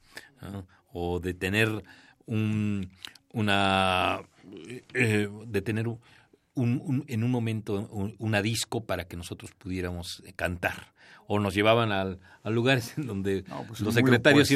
o 0.92 1.20
de 1.20 1.34
tener 1.34 1.84
un, 2.26 2.90
una, 3.32 4.22
eh, 4.94 5.28
de 5.46 5.62
tener 5.62 5.88
un, 5.88 6.00
un- 6.62 7.04
en 7.08 7.24
un 7.24 7.30
momento 7.30 7.88
un- 7.90 8.14
una 8.18 8.42
disco 8.42 8.84
para 8.84 9.04
que 9.04 9.16
nosotros 9.16 9.50
pudiéramos 9.58 10.22
eh, 10.26 10.32
cantar. 10.34 10.92
O 11.32 11.38
nos 11.38 11.54
llevaban 11.54 11.92
al, 11.92 12.18
a 12.42 12.50
lugares 12.50 12.94
en 12.98 13.06
donde 13.06 13.44
No, 13.48 13.64
pues, 13.68 13.80
los 13.80 13.94
secretarios 13.94 14.48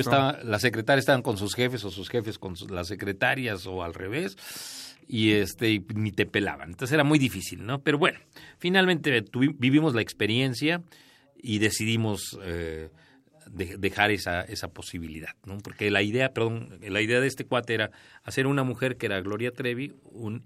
las 0.44 0.60
secretarias 0.62 1.02
estaban 1.04 1.22
con 1.22 1.36
sus 1.36 1.54
jefes 1.54 1.84
o 1.84 1.90
sus 1.90 2.08
jefes 2.08 2.38
con 2.38 2.56
sus- 2.56 2.70
las 2.70 2.88
secretarias 2.88 3.64
o 3.66 3.84
al 3.84 3.94
revés 3.94 4.36
y 5.06 5.32
este 5.32 5.70
y 5.70 5.84
ni 5.94 6.10
te 6.10 6.26
pelaban. 6.26 6.70
Entonces 6.70 6.92
era 6.94 7.04
muy 7.04 7.18
difícil 7.20 7.64
no 7.64 7.80
pero 7.82 7.98
bueno 7.98 8.18
finalmente 8.58 9.24
vivimos 9.58 9.94
la 9.94 10.00
experiencia 10.02 10.82
y 11.40 11.58
decidimos 11.58 12.36
eh, 12.42 12.88
de- 13.52 13.76
dejar 13.76 14.10
esa, 14.10 14.40
esa 14.42 14.68
posibilidad, 14.68 15.34
¿no? 15.44 15.58
Porque 15.58 15.90
la 15.92 16.02
idea, 16.02 16.32
perdón, 16.32 16.80
la 16.80 17.02
idea 17.02 17.20
de 17.20 17.26
este 17.28 17.44
cuate 17.44 17.74
era 17.74 17.90
hacer 18.24 18.46
una 18.48 18.64
mujer 18.64 18.96
que 18.96 19.06
era 19.06 19.20
Gloria 19.20 19.52
Trevi, 19.52 19.92
un, 20.10 20.44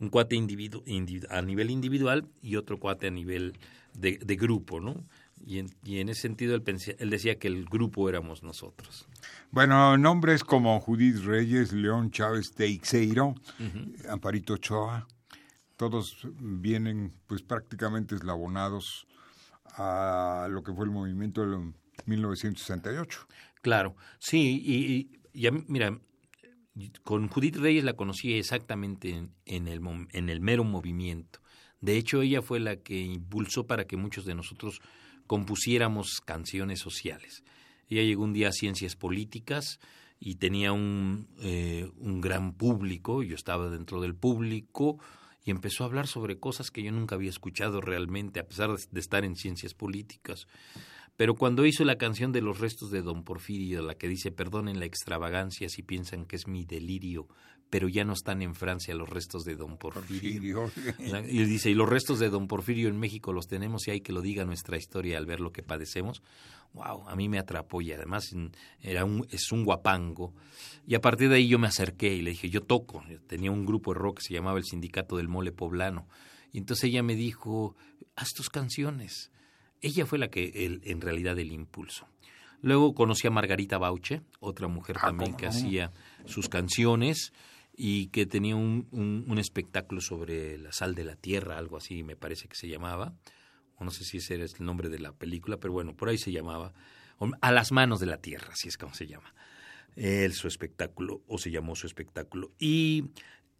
un 0.00 0.08
cuate 0.10 0.36
individu- 0.36 0.82
individu- 0.86 1.26
a 1.30 1.42
nivel 1.42 1.70
individual 1.70 2.26
y 2.42 2.56
otro 2.56 2.78
cuate 2.78 3.06
a 3.08 3.10
nivel 3.10 3.54
de, 3.94 4.18
de 4.18 4.36
grupo, 4.36 4.80
¿no? 4.80 5.04
Y 5.46 5.58
en, 5.58 5.70
y 5.84 5.98
en 5.98 6.08
ese 6.08 6.22
sentido 6.22 6.54
él, 6.54 6.62
pensé- 6.62 6.96
él 6.98 7.10
decía 7.10 7.38
que 7.38 7.48
el 7.48 7.64
grupo 7.64 8.08
éramos 8.08 8.42
nosotros. 8.42 9.06
Bueno, 9.50 9.96
nombres 9.96 10.42
como 10.44 10.78
Judith 10.80 11.18
Reyes, 11.24 11.72
León 11.72 12.10
Chávez 12.10 12.52
Teixeiro, 12.52 13.34
Amparito 14.08 14.54
Ochoa, 14.54 15.06
todos 15.76 16.26
vienen 16.40 17.12
pues 17.28 17.42
prácticamente 17.42 18.14
eslabonados 18.16 19.06
a 19.76 20.48
lo 20.50 20.62
que 20.64 20.72
fue 20.72 20.84
el 20.86 20.90
movimiento 20.90 21.40
del 21.48 21.72
1968. 22.06 23.26
Claro, 23.62 23.94
sí, 24.18 24.62
y, 24.64 24.74
y- 24.94 25.20
y 25.32 25.46
a 25.46 25.50
mí, 25.52 25.64
mira, 25.68 25.98
con 27.02 27.28
Judith 27.28 27.56
Reyes 27.56 27.84
la 27.84 27.94
conocí 27.94 28.34
exactamente 28.34 29.10
en, 29.10 29.32
en 29.46 29.68
el, 29.68 29.80
en 30.12 30.28
el 30.28 30.40
mero 30.40 30.64
movimiento. 30.64 31.40
De 31.80 31.96
hecho, 31.96 32.22
ella 32.22 32.42
fue 32.42 32.60
la 32.60 32.76
que 32.76 33.00
impulsó 33.00 33.66
para 33.66 33.86
que 33.86 33.96
muchos 33.96 34.24
de 34.24 34.34
nosotros 34.34 34.80
compusiéramos 35.26 36.20
canciones 36.24 36.80
sociales. 36.80 37.44
Ella 37.88 38.02
llegó 38.02 38.24
un 38.24 38.32
día 38.32 38.48
a 38.48 38.52
Ciencias 38.52 38.96
Políticas 38.96 39.78
y 40.20 40.36
tenía 40.36 40.72
un, 40.72 41.28
eh, 41.40 41.88
un 41.96 42.20
gran 42.20 42.52
público, 42.52 43.22
yo 43.22 43.36
estaba 43.36 43.70
dentro 43.70 44.00
del 44.00 44.14
público, 44.14 44.98
y 45.44 45.50
empezó 45.50 45.84
a 45.84 45.86
hablar 45.86 46.06
sobre 46.08 46.38
cosas 46.38 46.70
que 46.70 46.82
yo 46.82 46.92
nunca 46.92 47.14
había 47.14 47.30
escuchado 47.30 47.80
realmente, 47.80 48.40
a 48.40 48.46
pesar 48.46 48.70
de 48.76 49.00
estar 49.00 49.24
en 49.24 49.36
Ciencias 49.36 49.74
Políticas. 49.74 50.46
Pero 51.18 51.34
cuando 51.34 51.66
hizo 51.66 51.84
la 51.84 51.98
canción 51.98 52.30
de 52.30 52.40
los 52.40 52.60
restos 52.60 52.92
de 52.92 53.02
Don 53.02 53.24
Porfirio, 53.24 53.82
la 53.82 53.96
que 53.96 54.06
dice 54.06 54.30
perdonen 54.30 54.78
la 54.78 54.86
extravagancia 54.86 55.68
si 55.68 55.82
piensan 55.82 56.24
que 56.24 56.36
es 56.36 56.46
mi 56.46 56.64
delirio 56.64 57.28
pero 57.70 57.88
ya 57.88 58.04
no 58.04 58.12
están 58.12 58.42
en 58.42 58.54
Francia 58.54 58.94
los 58.94 59.08
restos 59.08 59.44
de 59.44 59.56
don 59.56 59.76
Porfirio. 59.76 60.70
y 61.28 61.44
dice, 61.44 61.70
y 61.70 61.74
los 61.74 61.88
restos 61.88 62.18
de 62.18 62.30
don 62.30 62.48
Porfirio 62.48 62.88
en 62.88 62.98
México 62.98 63.32
los 63.32 63.46
tenemos 63.46 63.86
y 63.86 63.90
hay 63.90 64.00
que 64.00 64.12
lo 64.12 64.22
diga 64.22 64.44
nuestra 64.44 64.76
historia 64.76 65.18
al 65.18 65.26
ver 65.26 65.40
lo 65.40 65.52
que 65.52 65.62
padecemos. 65.62 66.22
Wow, 66.72 67.08
a 67.08 67.16
mí 67.16 67.28
me 67.28 67.38
atrapó 67.38 67.80
y 67.80 67.92
además 67.92 68.30
era 68.80 69.04
un, 69.04 69.26
es 69.30 69.52
un 69.52 69.64
guapango. 69.64 70.34
Y 70.86 70.94
a 70.94 71.00
partir 71.00 71.28
de 71.28 71.36
ahí 71.36 71.48
yo 71.48 71.58
me 71.58 71.66
acerqué 71.66 72.14
y 72.14 72.22
le 72.22 72.30
dije, 72.30 72.48
yo 72.48 72.62
toco. 72.62 73.02
tenía 73.26 73.50
un 73.50 73.66
grupo 73.66 73.92
de 73.92 74.00
rock 74.00 74.18
que 74.18 74.24
se 74.24 74.34
llamaba 74.34 74.58
el 74.58 74.64
Sindicato 74.64 75.16
del 75.16 75.28
Mole 75.28 75.52
Poblano. 75.52 76.08
Y 76.52 76.58
entonces 76.58 76.84
ella 76.84 77.02
me 77.02 77.14
dijo, 77.14 77.76
haz 78.16 78.28
tus 78.34 78.48
canciones. 78.48 79.30
Ella 79.80 80.06
fue 80.06 80.18
la 80.18 80.28
que, 80.28 80.80
en 80.82 81.00
realidad, 81.00 81.38
el 81.38 81.52
impulso. 81.52 82.06
Luego 82.60 82.94
conocí 82.94 83.26
a 83.26 83.30
Margarita 83.30 83.78
Bauche, 83.78 84.22
otra 84.40 84.66
mujer 84.66 84.96
ah, 84.98 85.06
también 85.06 85.34
que 85.34 85.46
hacía 85.46 85.92
sus 86.24 86.48
canciones 86.48 87.32
y 87.76 88.08
que 88.08 88.26
tenía 88.26 88.56
un, 88.56 88.88
un, 88.90 89.38
espectáculo 89.38 90.00
sobre 90.00 90.58
la 90.58 90.72
sal 90.72 90.96
de 90.96 91.04
la 91.04 91.14
tierra, 91.14 91.58
algo 91.58 91.76
así 91.76 92.02
me 92.02 92.16
parece 92.16 92.48
que 92.48 92.56
se 92.56 92.68
llamaba. 92.68 93.14
O 93.76 93.84
no 93.84 93.92
sé 93.92 94.02
si 94.02 94.16
ese 94.16 94.34
era 94.34 94.44
el 94.44 94.52
nombre 94.58 94.88
de 94.88 94.98
la 94.98 95.12
película, 95.12 95.58
pero 95.58 95.72
bueno, 95.72 95.94
por 95.94 96.08
ahí 96.08 96.18
se 96.18 96.32
llamaba. 96.32 96.72
A 97.40 97.52
las 97.52 97.70
manos 97.70 98.00
de 98.00 98.06
la 98.06 98.18
tierra, 98.18 98.48
así 98.52 98.68
es 98.68 98.76
como 98.76 98.92
se 98.92 99.06
llama. 99.06 99.32
Él, 99.94 100.32
su 100.32 100.48
espectáculo, 100.48 101.22
o 101.28 101.38
se 101.38 101.52
llamó 101.52 101.76
su 101.76 101.86
espectáculo. 101.86 102.50
Y 102.58 103.10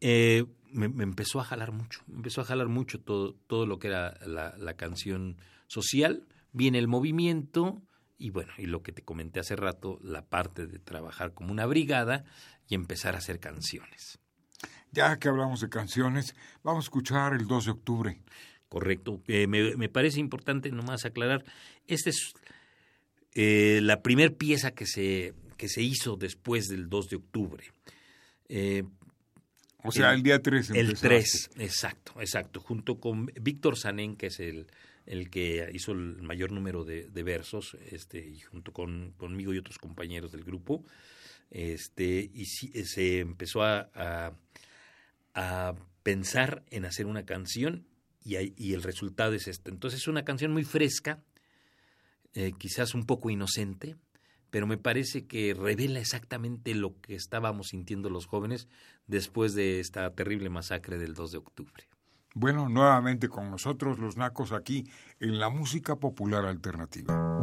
eh, 0.01 0.45
me, 0.73 0.87
empezó 0.87 1.39
a 1.41 1.45
jalar 1.45 1.71
mucho, 1.71 2.03
me 2.09 2.17
empezó 2.17 2.41
a 2.41 2.45
jalar 2.45 2.67
mucho 2.67 3.01
todo, 3.01 3.35
todo 3.47 3.67
lo 3.67 3.79
que 3.79 3.89
era 3.89 4.19
la, 4.27 4.57
la 4.59 4.75
canción 4.75 5.37
social. 5.69 6.27
Viene 6.53 6.79
el 6.79 6.89
movimiento, 6.89 7.81
y 8.19 8.31
bueno, 8.31 8.53
y 8.59 8.67
lo 8.67 8.83
que 8.83 8.91
te 8.91 9.03
comenté 9.03 9.39
hace 9.39 9.55
rato, 9.55 9.99
la 10.03 10.23
parte 10.23 10.67
de 10.67 10.81
trabajar 10.81 11.33
como 11.35 11.53
una 11.53 11.67
brigada 11.67 12.25
y 12.67 12.75
empezar 12.75 13.15
a 13.15 13.19
hacer 13.19 13.39
canciones. 13.39 14.19
Ya 14.91 15.19
que 15.19 15.29
hablamos 15.29 15.61
de 15.61 15.69
canciones, 15.69 16.35
vamos 16.65 16.85
a 16.85 16.87
escuchar 16.87 17.35
el 17.35 17.47
2 17.47 17.67
de 17.67 17.71
octubre. 17.71 18.23
Correcto. 18.69 19.23
Eh, 19.29 19.47
me, 19.47 19.89
parece 19.89 20.21
importante 20.21 20.71
nomás 20.71 21.05
aclarar, 21.05 21.45
esta 21.87 22.11
es 22.11 22.35
eh, 23.35 23.81
la 23.83 24.03
primer 24.03 24.37
pieza 24.37 24.73
que 24.73 24.87
se, 24.87 25.33
que 25.57 25.69
se 25.69 25.83
hizo 25.83 26.17
después 26.17 26.67
del 26.67 26.89
2 26.89 27.09
de 27.09 27.17
octubre. 27.17 27.65
Eh, 28.49 28.85
o 29.85 29.93
sea, 29.93 30.13
el, 30.13 30.23
día 30.23 30.43
3. 30.43 30.71
El 30.71 30.99
3, 30.99 31.51
exacto, 31.59 32.21
exacto. 32.21 32.61
Junto 32.61 32.99
con 32.99 33.27
Víctor 33.41 33.79
Sanén, 33.79 34.17
que 34.17 34.27
es 34.27 34.41
el, 34.41 34.67
el 35.09 35.31
que 35.31 35.71
hizo 35.73 35.93
el 35.93 36.23
mayor 36.23 36.53
número 36.53 36.85
de, 36.85 37.23
versos, 37.23 37.77
este, 37.91 38.19
y 38.19 38.41
junto 38.41 38.73
con, 38.73 39.13
conmigo 39.17 39.55
y 39.55 39.59
otros 39.59 39.79
compañeros 39.79 40.33
del 40.33 40.45
grupo, 40.45 40.85
este, 41.51 42.31
y 42.33 42.45
se 42.45 43.21
empezó 43.21 43.63
a, 43.63 43.89
a, 45.35 45.75
pensar 46.03 46.65
en 46.71 46.85
hacer 46.85 47.07
una 47.07 47.25
canción 47.25 47.87
y, 48.23 48.37
y, 48.57 48.75
el 48.75 48.83
resultado 48.83 49.33
es 49.33 49.49
este. 49.49 49.71
Entonces 49.71 50.01
es 50.01 50.09
una 50.09 50.25
canción 50.25 50.53
muy 50.53 50.65
fresca, 50.65 51.23
eh, 52.35 52.53
quizás 52.59 52.95
un 52.95 53.07
poco 53.07 53.31
inocente, 53.31 53.97
pero 54.51 54.67
me 54.67 54.79
parece 54.79 55.27
que 55.27 55.55
revela 55.55 56.01
exactamente 56.01 56.75
lo 56.75 57.01
que 57.01 57.15
estábamos 57.15 57.69
sintiendo 57.69 58.11
los 58.11 58.27
jóvenes 58.27 58.69
después 59.07 59.55
de 59.55 59.81
esta 59.81 60.15
terrible 60.15 60.51
masacre 60.51 60.99
del 60.99 61.15
2 61.15 61.33
de 61.33 61.39
octubre. 61.39 61.89
Bueno, 62.41 62.69
nuevamente 62.69 63.29
con 63.29 63.51
nosotros 63.51 63.99
los 63.99 64.17
nacos 64.17 64.53
aquí 64.53 64.89
en 65.19 65.41
la 65.41 65.49
música 65.49 65.97
popular 65.97 66.45
alternativa. 66.45 67.41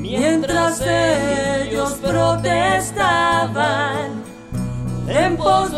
Mientras 0.00 0.80
ellos 0.80 1.92
protestaban 2.00 3.04
en 5.06 5.36
pos 5.36 5.70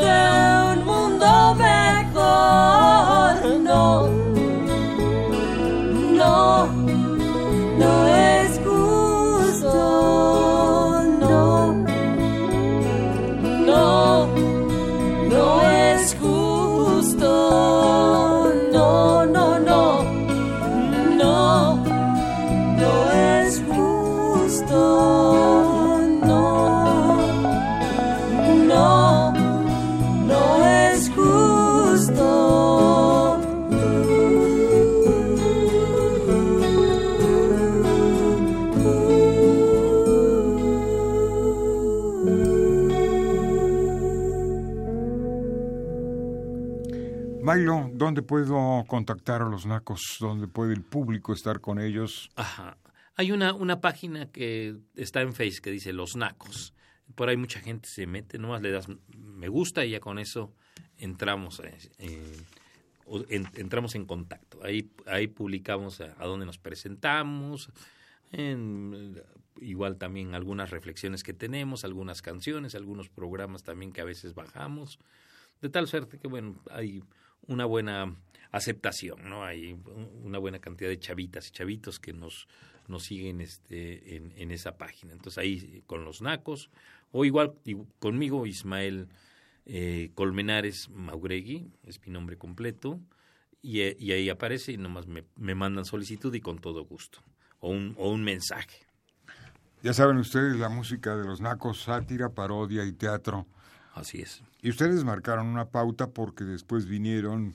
¿dónde 47.93 48.23
puedo 48.23 48.85
contactar 48.87 49.43
a 49.43 49.49
los 49.49 49.67
nacos? 49.67 50.17
¿Dónde 50.19 50.49
puede 50.49 50.75
el 50.75 50.83
público 50.83 51.33
estar 51.33 51.61
con 51.61 51.81
ellos? 51.81 52.31
Ajá. 52.35 52.77
Hay 53.15 53.33
una, 53.33 53.55
una 53.55 53.81
página 53.81 54.31
que 54.31 54.77
está 54.95 55.23
en 55.23 55.33
Face 55.33 55.61
que 55.63 55.71
dice 55.71 55.93
Los 55.93 56.17
Nacos. 56.17 56.75
Por 57.15 57.29
ahí 57.29 57.37
mucha 57.37 57.61
gente 57.61 57.89
se 57.89 58.07
mete, 58.07 58.39
nomás 58.39 58.63
le 58.63 58.71
das 58.71 58.89
me 59.17 59.49
gusta 59.49 59.85
y 59.85 59.91
ya 59.91 60.01
con 60.01 60.19
eso 60.19 60.53
entramos, 60.99 61.63
eh, 61.99 62.43
entramos 63.55 63.95
en 63.95 64.07
contacto. 64.07 64.59
Ahí, 64.63 64.91
ahí 65.07 65.29
publicamos 65.29 66.01
a, 66.01 66.15
dónde 66.25 66.47
nos 66.47 66.59
presentamos, 66.59 67.71
igual 69.61 69.97
también 69.97 70.35
algunas 70.35 70.71
reflexiones 70.71 71.23
que 71.23 71.33
tenemos, 71.33 71.85
algunas 71.85 72.23
canciones, 72.23 72.75
algunos 72.75 73.09
programas 73.09 73.63
también 73.63 73.93
que 73.93 74.01
a 74.01 74.05
veces 74.05 74.35
bajamos. 74.35 74.99
De 75.63 75.71
tal 75.71 75.87
suerte 75.87 76.19
que, 76.19 76.29
bueno, 76.29 76.61
hay 76.71 77.03
una 77.49 77.65
buena 77.65 78.17
aceptación, 78.53 79.29
¿no? 79.29 79.45
Hay 79.45 79.79
una 80.23 80.39
buena 80.39 80.59
cantidad 80.59 80.89
de 80.89 80.99
chavitas 80.99 81.49
y 81.49 81.51
chavitos 81.51 81.99
que 81.99 82.13
nos, 82.13 82.49
nos 82.89 83.05
siguen 83.05 83.41
este, 83.41 84.17
en, 84.17 84.33
en 84.37 84.51
esa 84.51 84.77
página. 84.77 85.13
Entonces 85.13 85.39
ahí 85.39 85.83
con 85.87 86.05
los 86.05 86.23
nacos, 86.23 86.71
o 87.13 87.25
igual 87.25 87.55
conmigo, 87.99 88.47
Ismael 88.47 89.09
eh, 89.67 90.11
Colmenares 90.15 90.89
Mauregui, 90.91 91.71
es 91.85 92.01
mi 92.07 92.13
nombre 92.13 92.37
completo, 92.37 93.01
y, 93.63 93.81
y 93.83 94.13
ahí 94.13 94.29
aparece 94.31 94.73
y 94.73 94.77
nomás 94.77 95.07
me, 95.07 95.25
me, 95.37 95.55
mandan 95.55 95.85
solicitud 95.85 96.33
y 96.35 96.41
con 96.41 96.59
todo 96.59 96.85
gusto, 96.85 97.19
o 97.61 97.71
un, 97.71 97.95
o 97.99 98.11
un 98.11 98.23
mensaje. 98.23 98.87
Ya 99.83 99.93
saben 99.93 100.17
ustedes 100.19 100.57
la 100.57 100.69
música 100.69 101.17
de 101.17 101.25
los 101.25 101.41
nacos, 101.41 101.83
sátira, 101.83 102.31
parodia 102.31 102.85
y 102.85 102.93
teatro 102.93 103.47
Así 103.97 104.21
es. 104.21 104.43
Y 104.67 104.71
ustedes 104.71 105.05
marcaron 105.05 105.47
una 105.47 105.67
pauta 105.67 106.09
porque 106.09 106.43
después 106.43 106.87
vinieron, 106.87 107.55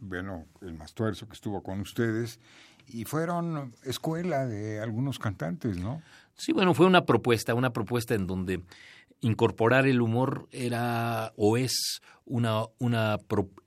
bueno, 0.00 0.46
el 0.60 0.74
Mastuerzo 0.74 1.28
que 1.28 1.34
estuvo 1.34 1.62
con 1.62 1.78
ustedes, 1.78 2.40
y 2.88 3.04
fueron 3.04 3.76
escuela 3.84 4.44
de 4.48 4.80
algunos 4.80 5.20
cantantes, 5.20 5.76
¿no? 5.78 6.02
Sí, 6.34 6.52
bueno, 6.52 6.74
fue 6.74 6.86
una 6.86 7.04
propuesta, 7.06 7.54
una 7.54 7.72
propuesta 7.72 8.16
en 8.16 8.26
donde 8.26 8.60
incorporar 9.20 9.86
el 9.86 10.00
humor 10.00 10.48
era 10.50 11.32
o 11.36 11.56
es 11.56 12.00
una, 12.24 12.64
una, 12.80 13.18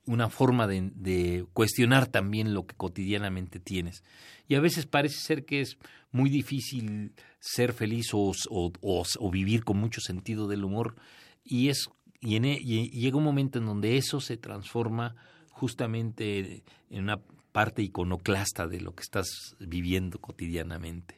una 0.04 0.28
forma 0.28 0.66
de, 0.66 1.46
cuestionar 1.54 2.08
también 2.08 2.52
lo 2.52 2.66
que 2.66 2.76
cotidianamente 2.76 3.58
tienes. 3.58 4.04
Y 4.48 4.54
a 4.54 4.60
veces 4.60 4.84
parece 4.84 5.16
ser 5.20 5.46
que 5.46 5.62
es 5.62 5.78
muy 6.12 6.28
difícil 6.28 7.14
ser 7.40 7.72
feliz 7.72 8.12
o, 8.12 8.32
o, 8.50 8.72
o 9.18 9.30
vivir 9.30 9.64
con 9.64 9.78
mucho 9.78 10.02
sentido 10.02 10.46
del 10.46 10.62
humor 10.62 10.94
y 11.42 11.68
es 11.68 11.88
y, 12.26 12.34
e, 12.36 12.58
y, 12.60 12.90
llega 12.90 13.16
un 13.16 13.22
momento 13.22 13.60
en 13.60 13.66
donde 13.66 13.96
eso 13.96 14.20
se 14.20 14.36
transforma 14.36 15.14
justamente 15.50 16.64
en 16.90 17.04
una 17.04 17.20
parte 17.52 17.82
iconoclasta 17.82 18.66
de 18.66 18.80
lo 18.80 18.96
que 18.96 19.02
estás 19.02 19.54
viviendo 19.60 20.18
cotidianamente. 20.20 21.16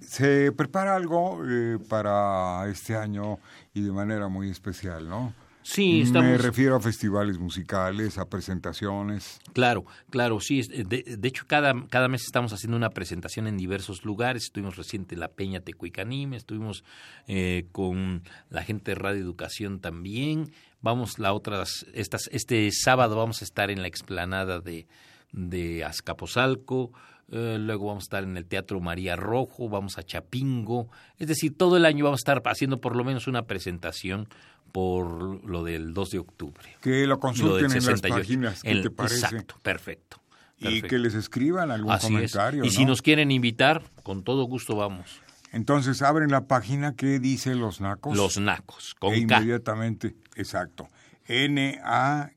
Se 0.00 0.50
prepara 0.52 0.96
algo 0.96 1.42
eh, 1.46 1.78
para 1.90 2.66
este 2.68 2.96
año 2.96 3.38
y 3.74 3.82
de 3.82 3.92
manera 3.92 4.28
muy 4.28 4.48
especial, 4.48 5.06
¿no? 5.06 5.34
Sí, 5.62 6.04
Me 6.12 6.38
refiero 6.38 6.76
a 6.76 6.80
festivales 6.80 7.38
musicales, 7.38 8.18
a 8.18 8.28
presentaciones. 8.28 9.40
Claro, 9.52 9.84
claro, 10.10 10.40
sí. 10.40 10.62
De, 10.62 11.28
hecho, 11.28 11.44
cada, 11.46 11.74
cada 11.88 12.08
mes 12.08 12.24
estamos 12.24 12.52
haciendo 12.52 12.76
una 12.76 12.90
presentación 12.90 13.46
en 13.46 13.56
diversos 13.56 14.04
lugares. 14.04 14.44
Estuvimos 14.44 14.76
reciente 14.76 15.14
en 15.14 15.20
la 15.20 15.28
Peña 15.28 15.60
Tecuicanime, 15.60 16.36
estuvimos 16.36 16.84
eh, 17.28 17.66
con 17.72 18.22
la 18.50 18.62
gente 18.64 18.92
de 18.92 18.94
Radio 18.96 19.20
Educación 19.20 19.80
también. 19.80 20.52
Vamos 20.80 21.18
la 21.18 21.32
otras, 21.32 21.86
estas, 21.94 22.28
este 22.32 22.68
sábado 22.72 23.16
vamos 23.16 23.40
a 23.40 23.44
estar 23.44 23.70
en 23.70 23.82
la 23.82 23.88
explanada 23.88 24.58
de, 24.60 24.86
de 25.32 25.84
Azcapotzalco. 25.84 26.92
Eh, 27.30 27.56
luego 27.58 27.86
vamos 27.86 28.02
a 28.02 28.06
estar 28.06 28.24
en 28.24 28.36
el 28.36 28.44
Teatro 28.44 28.80
María 28.80 29.16
Rojo, 29.16 29.68
vamos 29.68 29.96
a 29.96 30.02
Chapingo, 30.02 30.88
es 31.16 31.28
decir, 31.28 31.56
todo 31.56 31.78
el 31.78 31.86
año 31.86 32.04
vamos 32.04 32.18
a 32.18 32.24
estar 32.30 32.42
haciendo 32.44 32.78
por 32.78 32.94
lo 32.94 33.04
menos 33.04 33.26
una 33.26 33.44
presentación 33.46 34.28
por 34.72 35.44
lo 35.44 35.62
del 35.62 35.94
2 35.94 36.10
de 36.10 36.18
octubre. 36.18 36.76
Que 36.80 37.06
lo 37.06 37.20
consulten 37.20 37.70
en 37.70 37.84
las 37.84 38.00
páginas, 38.00 38.62
¿qué 38.62 38.76
te 38.76 38.90
parece? 38.90 39.26
Exacto, 39.26 39.56
perfecto. 39.62 40.18
Y 40.58 40.82
que 40.82 40.98
les 40.98 41.14
escriban 41.14 41.70
algún 41.70 41.96
comentario. 41.98 42.64
Y 42.64 42.70
si 42.70 42.84
nos 42.84 43.02
quieren 43.02 43.30
invitar, 43.30 43.82
con 44.02 44.22
todo 44.22 44.44
gusto 44.44 44.76
vamos. 44.76 45.20
Entonces 45.52 46.00
abren 46.02 46.30
la 46.30 46.46
página 46.46 46.94
que 46.94 47.18
dice 47.18 47.54
Los 47.54 47.80
Nacos. 47.80 48.16
Los 48.16 48.38
Nacos, 48.38 48.94
con 48.98 49.12
e 49.12 49.18
inmediatamente, 49.18 50.14
exacto. 50.34 50.88
N-A-K-O-S, 51.26 52.28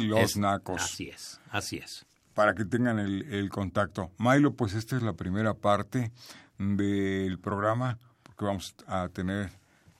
Los 0.00 0.36
Nacos. 0.36 0.82
Así 0.82 1.08
es, 1.08 1.40
así 1.50 1.78
es. 1.78 2.04
Para 2.34 2.54
que 2.54 2.64
tengan 2.64 2.98
el, 2.98 3.22
el 3.32 3.48
contacto. 3.48 4.10
Milo, 4.18 4.52
pues 4.54 4.74
esta 4.74 4.96
es 4.96 5.02
la 5.02 5.14
primera 5.14 5.54
parte 5.54 6.10
del 6.58 7.38
programa, 7.38 7.98
porque 8.22 8.44
vamos 8.44 8.74
a 8.86 9.08
tener 9.08 9.50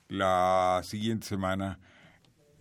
la 0.07 0.81
siguiente 0.83 1.27
semana 1.27 1.79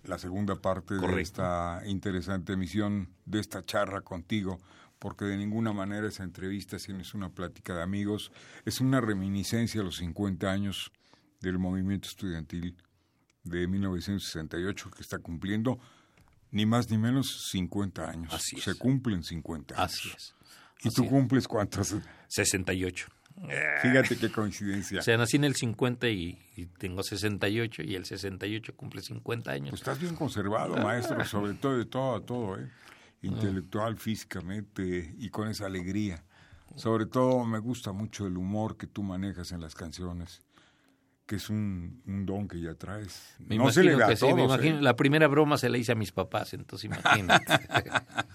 la 0.05 0.19
segunda 0.19 0.61
parte 0.61 0.95
de 0.95 1.21
esta 1.21 1.83
interesante 1.87 2.53
emisión, 2.53 3.09
de 3.25 3.41
esta 3.41 3.65
charla 3.65 4.03
contigo, 4.03 4.59
porque 4.99 5.25
de 5.25 5.37
ninguna 5.37 5.73
manera 5.73 6.09
esa 6.09 6.25
entrevista, 6.25 6.79
si 6.79 6.93
no 6.93 7.01
es 7.01 7.15
una 7.15 7.31
plática 7.31 7.75
de 7.75 7.83
amigos, 7.83 8.31
es 8.65 8.81
una 8.81 9.01
reminiscencia 9.01 9.81
a 9.81 9.85
los 9.85 9.97
50 9.97 10.51
años 10.51 10.93
del 11.41 11.59
movimiento 11.59 12.09
estudiantil 12.09 12.77
de 13.45 13.67
1968 13.67 14.91
que 14.91 15.03
está 15.03 15.19
cumpliendo 15.19 15.79
ni 16.51 16.67
más 16.67 16.91
ni 16.91 16.99
menos 16.99 17.49
50 17.51 18.09
años. 18.09 18.33
Así 18.33 18.61
Se 18.61 18.75
cumplen 18.77 19.23
50 19.23 19.75
años. 19.75 19.93
Así 19.93 20.11
es. 20.15 20.35
¿Y 20.83 20.91
tú 20.91 21.07
cumples 21.09 21.49
cuántos? 21.49 21.97
68. 22.29 23.07
Fíjate 23.83 24.17
qué 24.17 24.31
coincidencia. 24.31 25.01
O 25.01 25.03
sea, 25.03 25.17
nací 25.17 25.37
en 25.37 25.45
el 25.45 25.55
50 25.55 26.09
y, 26.09 26.39
tengo 26.79 27.03
68 27.03 27.83
y 27.83 27.95
el 27.95 28.05
68 28.05 28.77
cumple 28.77 29.03
50 29.03 29.51
años. 29.51 29.71
Pues 29.71 29.81
estás 29.81 30.01
bien 30.01 30.15
conservado, 30.15 30.77
maestro, 30.77 31.17
ah. 31.21 31.25
sobre 31.25 31.55
todo 31.55 31.77
de 31.77 31.85
todo 31.85 32.15
a 32.17 32.21
todo, 32.21 32.59
¿eh? 32.59 32.71
Intelectual, 33.23 33.97
físicamente 33.97 35.15
y 35.19 35.31
con 35.31 35.49
esa 35.49 35.67
alegría. 35.67 36.25
Sobre 36.77 37.07
todo 37.07 37.45
me 37.45 37.59
gusta 37.59 37.93
mucho 37.93 38.27
el 38.27 38.37
humor 38.37 38.77
que 38.77 38.87
tú 38.87 39.03
manejas 39.03 39.53
en 39.53 39.61
las 39.61 39.75
canciones 39.75 40.43
que 41.27 41.37
es 41.37 41.49
un, 41.49 42.03
don 42.27 42.49
que 42.49 42.61
ya 42.61 42.75
traes. 42.75 43.35
no 43.39 43.71
se 43.71 43.83
le 43.83 43.97
da 43.97 44.09
a 44.09 44.15
todos, 44.15 44.63
¿eh? 44.63 44.77
La 44.81 44.95
primera 44.95 45.27
broma 45.27 45.57
se 45.57 45.69
la 45.71 45.79
hice 45.79 45.93
a 45.93 45.95
mis 45.95 46.13
papás, 46.13 46.53
entonces 46.53 46.85
imagínate. 46.85 47.47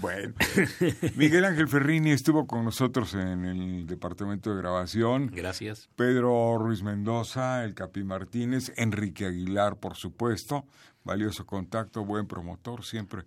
bueno, 0.00 0.34
Miguel 1.16 1.44
Ángel 1.44 1.68
Ferrini 1.68 2.10
estuvo 2.10 2.46
con 2.46 2.64
nosotros 2.64 3.14
en 3.14 3.44
el 3.44 3.86
departamento 3.86 4.50
de 4.50 4.60
grabación. 4.60 5.30
Gracias. 5.32 5.88
Pedro 5.96 6.58
Ruiz 6.58 6.82
Mendoza, 6.82 7.64
el 7.64 7.74
Capi 7.74 8.04
Martínez, 8.04 8.72
Enrique 8.76 9.26
Aguilar, 9.26 9.76
por 9.76 9.96
supuesto. 9.96 10.64
Valioso 11.04 11.46
contacto, 11.46 12.04
buen 12.04 12.26
promotor, 12.26 12.84
siempre 12.84 13.24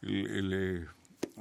le, 0.00 0.86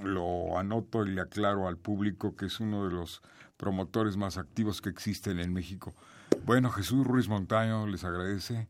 lo 0.01 0.58
anoto 0.58 1.06
y 1.06 1.12
le 1.12 1.21
aclaro 1.21 1.67
al 1.67 1.77
público 1.77 2.36
que 2.36 2.47
es 2.47 2.60
uno 2.60 2.86
de 2.86 2.91
los 2.91 3.21
promotores 3.58 4.17
más 4.17 4.38
activos 4.38 4.82
que 4.82 4.89
existen 4.89 5.39
en 5.39 5.53
México. 5.53 5.95
Bueno, 6.45 6.69
Jesús 6.71 7.06
Ruiz 7.06 7.27
Montaño 7.27 7.88
les 7.88 8.03
agradece. 8.03 8.67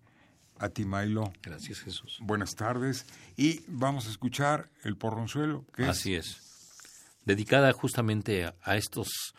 A 0.60 0.70
ti, 0.70 0.86
Mailo. 0.86 1.32
Gracias, 1.42 1.80
Jesús. 1.80 2.18
Buenas 2.22 2.56
tardes. 2.56 3.06
Y 3.36 3.62
vamos 3.68 4.08
a 4.08 4.10
escuchar 4.10 4.70
El 4.84 4.98
Porronzuelo. 4.98 5.66
Así 5.78 6.16
es. 6.16 6.42
Dedicada 7.26 7.72
justamente 7.74 8.46
a, 8.46 8.78
estos 8.78 9.34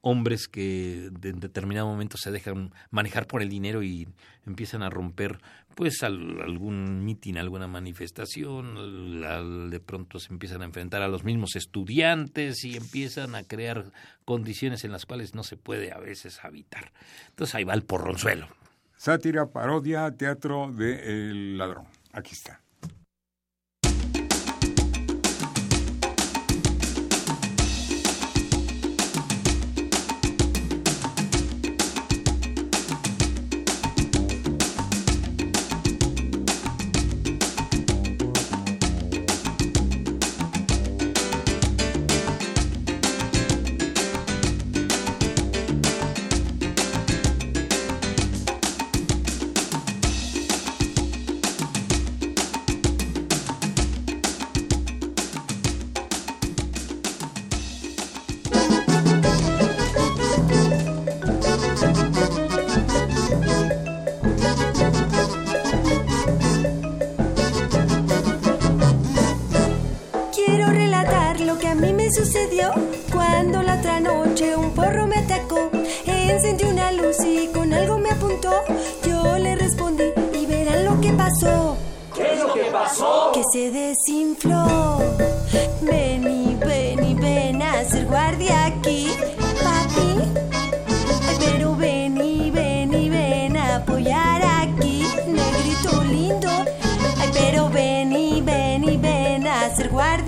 hombres 0.00 0.48
que 0.48 1.10
en 1.22 1.40
determinado 1.40 1.86
momento 1.86 2.16
se 2.16 2.30
dejan 2.30 2.72
manejar 2.90 3.26
por 3.26 3.42
el 3.42 3.50
dinero 3.50 3.82
y 3.82 4.08
empiezan 4.46 4.82
a 4.82 4.90
romper 4.90 5.38
pues 5.74 6.02
algún 6.02 7.04
mitin, 7.04 7.38
alguna 7.38 7.66
manifestación, 7.66 9.70
de 9.70 9.80
pronto 9.80 10.18
se 10.18 10.32
empiezan 10.32 10.62
a 10.62 10.64
enfrentar 10.64 11.02
a 11.02 11.08
los 11.08 11.24
mismos 11.24 11.56
estudiantes 11.56 12.64
y 12.64 12.76
empiezan 12.76 13.34
a 13.34 13.44
crear 13.44 13.92
condiciones 14.24 14.84
en 14.84 14.92
las 14.92 15.06
cuales 15.06 15.34
no 15.34 15.42
se 15.42 15.56
puede 15.56 15.92
a 15.92 15.98
veces 15.98 16.44
habitar. 16.44 16.92
Entonces 17.28 17.54
ahí 17.54 17.64
va 17.64 17.74
el 17.74 17.82
porronzuelo. 17.82 18.48
Sátira, 19.00 19.46
parodia, 19.46 20.14
teatro 20.14 20.70
de 20.70 21.30
El 21.30 21.56
Ladrón. 21.56 21.86
Aquí 22.12 22.34
está. 22.34 22.60
sucedió 72.12 72.72
cuando 73.12 73.62
la 73.62 73.78
otra 73.78 74.00
noche 74.00 74.56
un 74.56 74.70
porro 74.72 75.06
me 75.06 75.16
atacó. 75.16 75.70
Encendí 76.06 76.64
una 76.64 76.92
luz 76.92 77.16
y 77.24 77.48
con 77.48 77.72
algo 77.72 77.98
me 77.98 78.10
apuntó. 78.10 78.52
Yo 79.06 79.38
le 79.38 79.56
respondí 79.56 80.04
y 80.34 80.46
verán 80.46 80.84
lo 80.84 81.00
que 81.00 81.12
pasó. 81.12 81.76
¿Qué 82.14 82.34
es 82.34 82.40
lo 82.40 82.52
que 82.52 82.64
pasó? 82.64 83.32
Que 83.32 83.42
se 83.52 83.70
desinfló. 83.70 84.98
Ven 85.82 86.24
y 86.24 86.54
ven 86.56 87.20
ven 87.20 87.62
a 87.62 87.84
ser 87.84 88.06
guardia 88.06 88.66
aquí, 88.66 89.08
papi. 89.62 90.09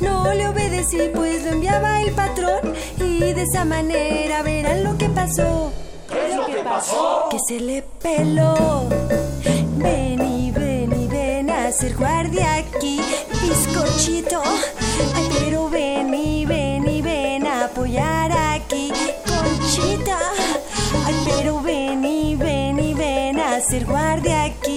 No 0.00 0.32
le 0.34 0.48
obedecí, 0.48 1.10
pues 1.14 1.44
lo 1.44 1.52
enviaba 1.52 2.02
el 2.02 2.12
patrón. 2.12 2.74
Y 2.98 3.18
de 3.32 3.42
esa 3.42 3.64
manera 3.64 4.42
verán 4.42 4.84
lo 4.84 4.96
que 4.98 5.08
pasó. 5.08 5.72
¿Qué 6.10 6.28
es 6.28 6.36
lo 6.36 6.46
que 6.46 6.56
pasó? 6.62 7.28
Que 7.30 7.38
se 7.48 7.60
le 7.60 7.82
peló. 8.02 8.88
Ven 9.78 10.20
y 10.20 10.50
ven 10.50 10.92
y 11.00 11.06
ven 11.08 11.50
a 11.50 11.70
ser 11.72 11.96
guardia 11.96 12.56
aquí, 12.56 13.00
bizcochito. 13.42 14.42
Ay, 15.14 15.28
pero 15.38 15.68
ven 15.68 16.14
y 16.14 16.44
ven 16.44 16.88
y 16.88 17.02
ven 17.02 17.46
a 17.46 17.64
apoyar 17.66 18.32
aquí, 18.32 18.92
conchita. 19.26 20.18
Ay, 21.04 21.14
pero 21.24 21.60
ven 21.62 22.04
y 22.04 22.34
ven 22.36 22.78
y 22.78 22.94
ven 22.94 23.38
a 23.38 23.60
ser 23.60 23.84
guardia 23.84 24.44
aquí, 24.44 24.75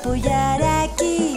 apoyar 0.00 0.62
aquí. 0.62 1.34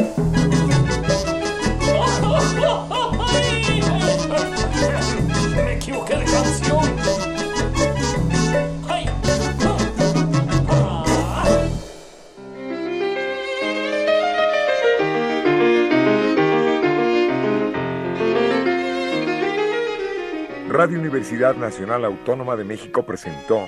Me 5.55 5.73
equivoqué 5.73 6.15
de 6.17 6.25
canción. 6.25 6.85
Ay. 8.87 9.05
Radio 20.69 20.99
Universidad 20.99 21.55
Nacional 21.55 22.05
Autónoma 22.05 22.55
de 22.55 22.63
México 22.63 23.03
presentó 23.03 23.67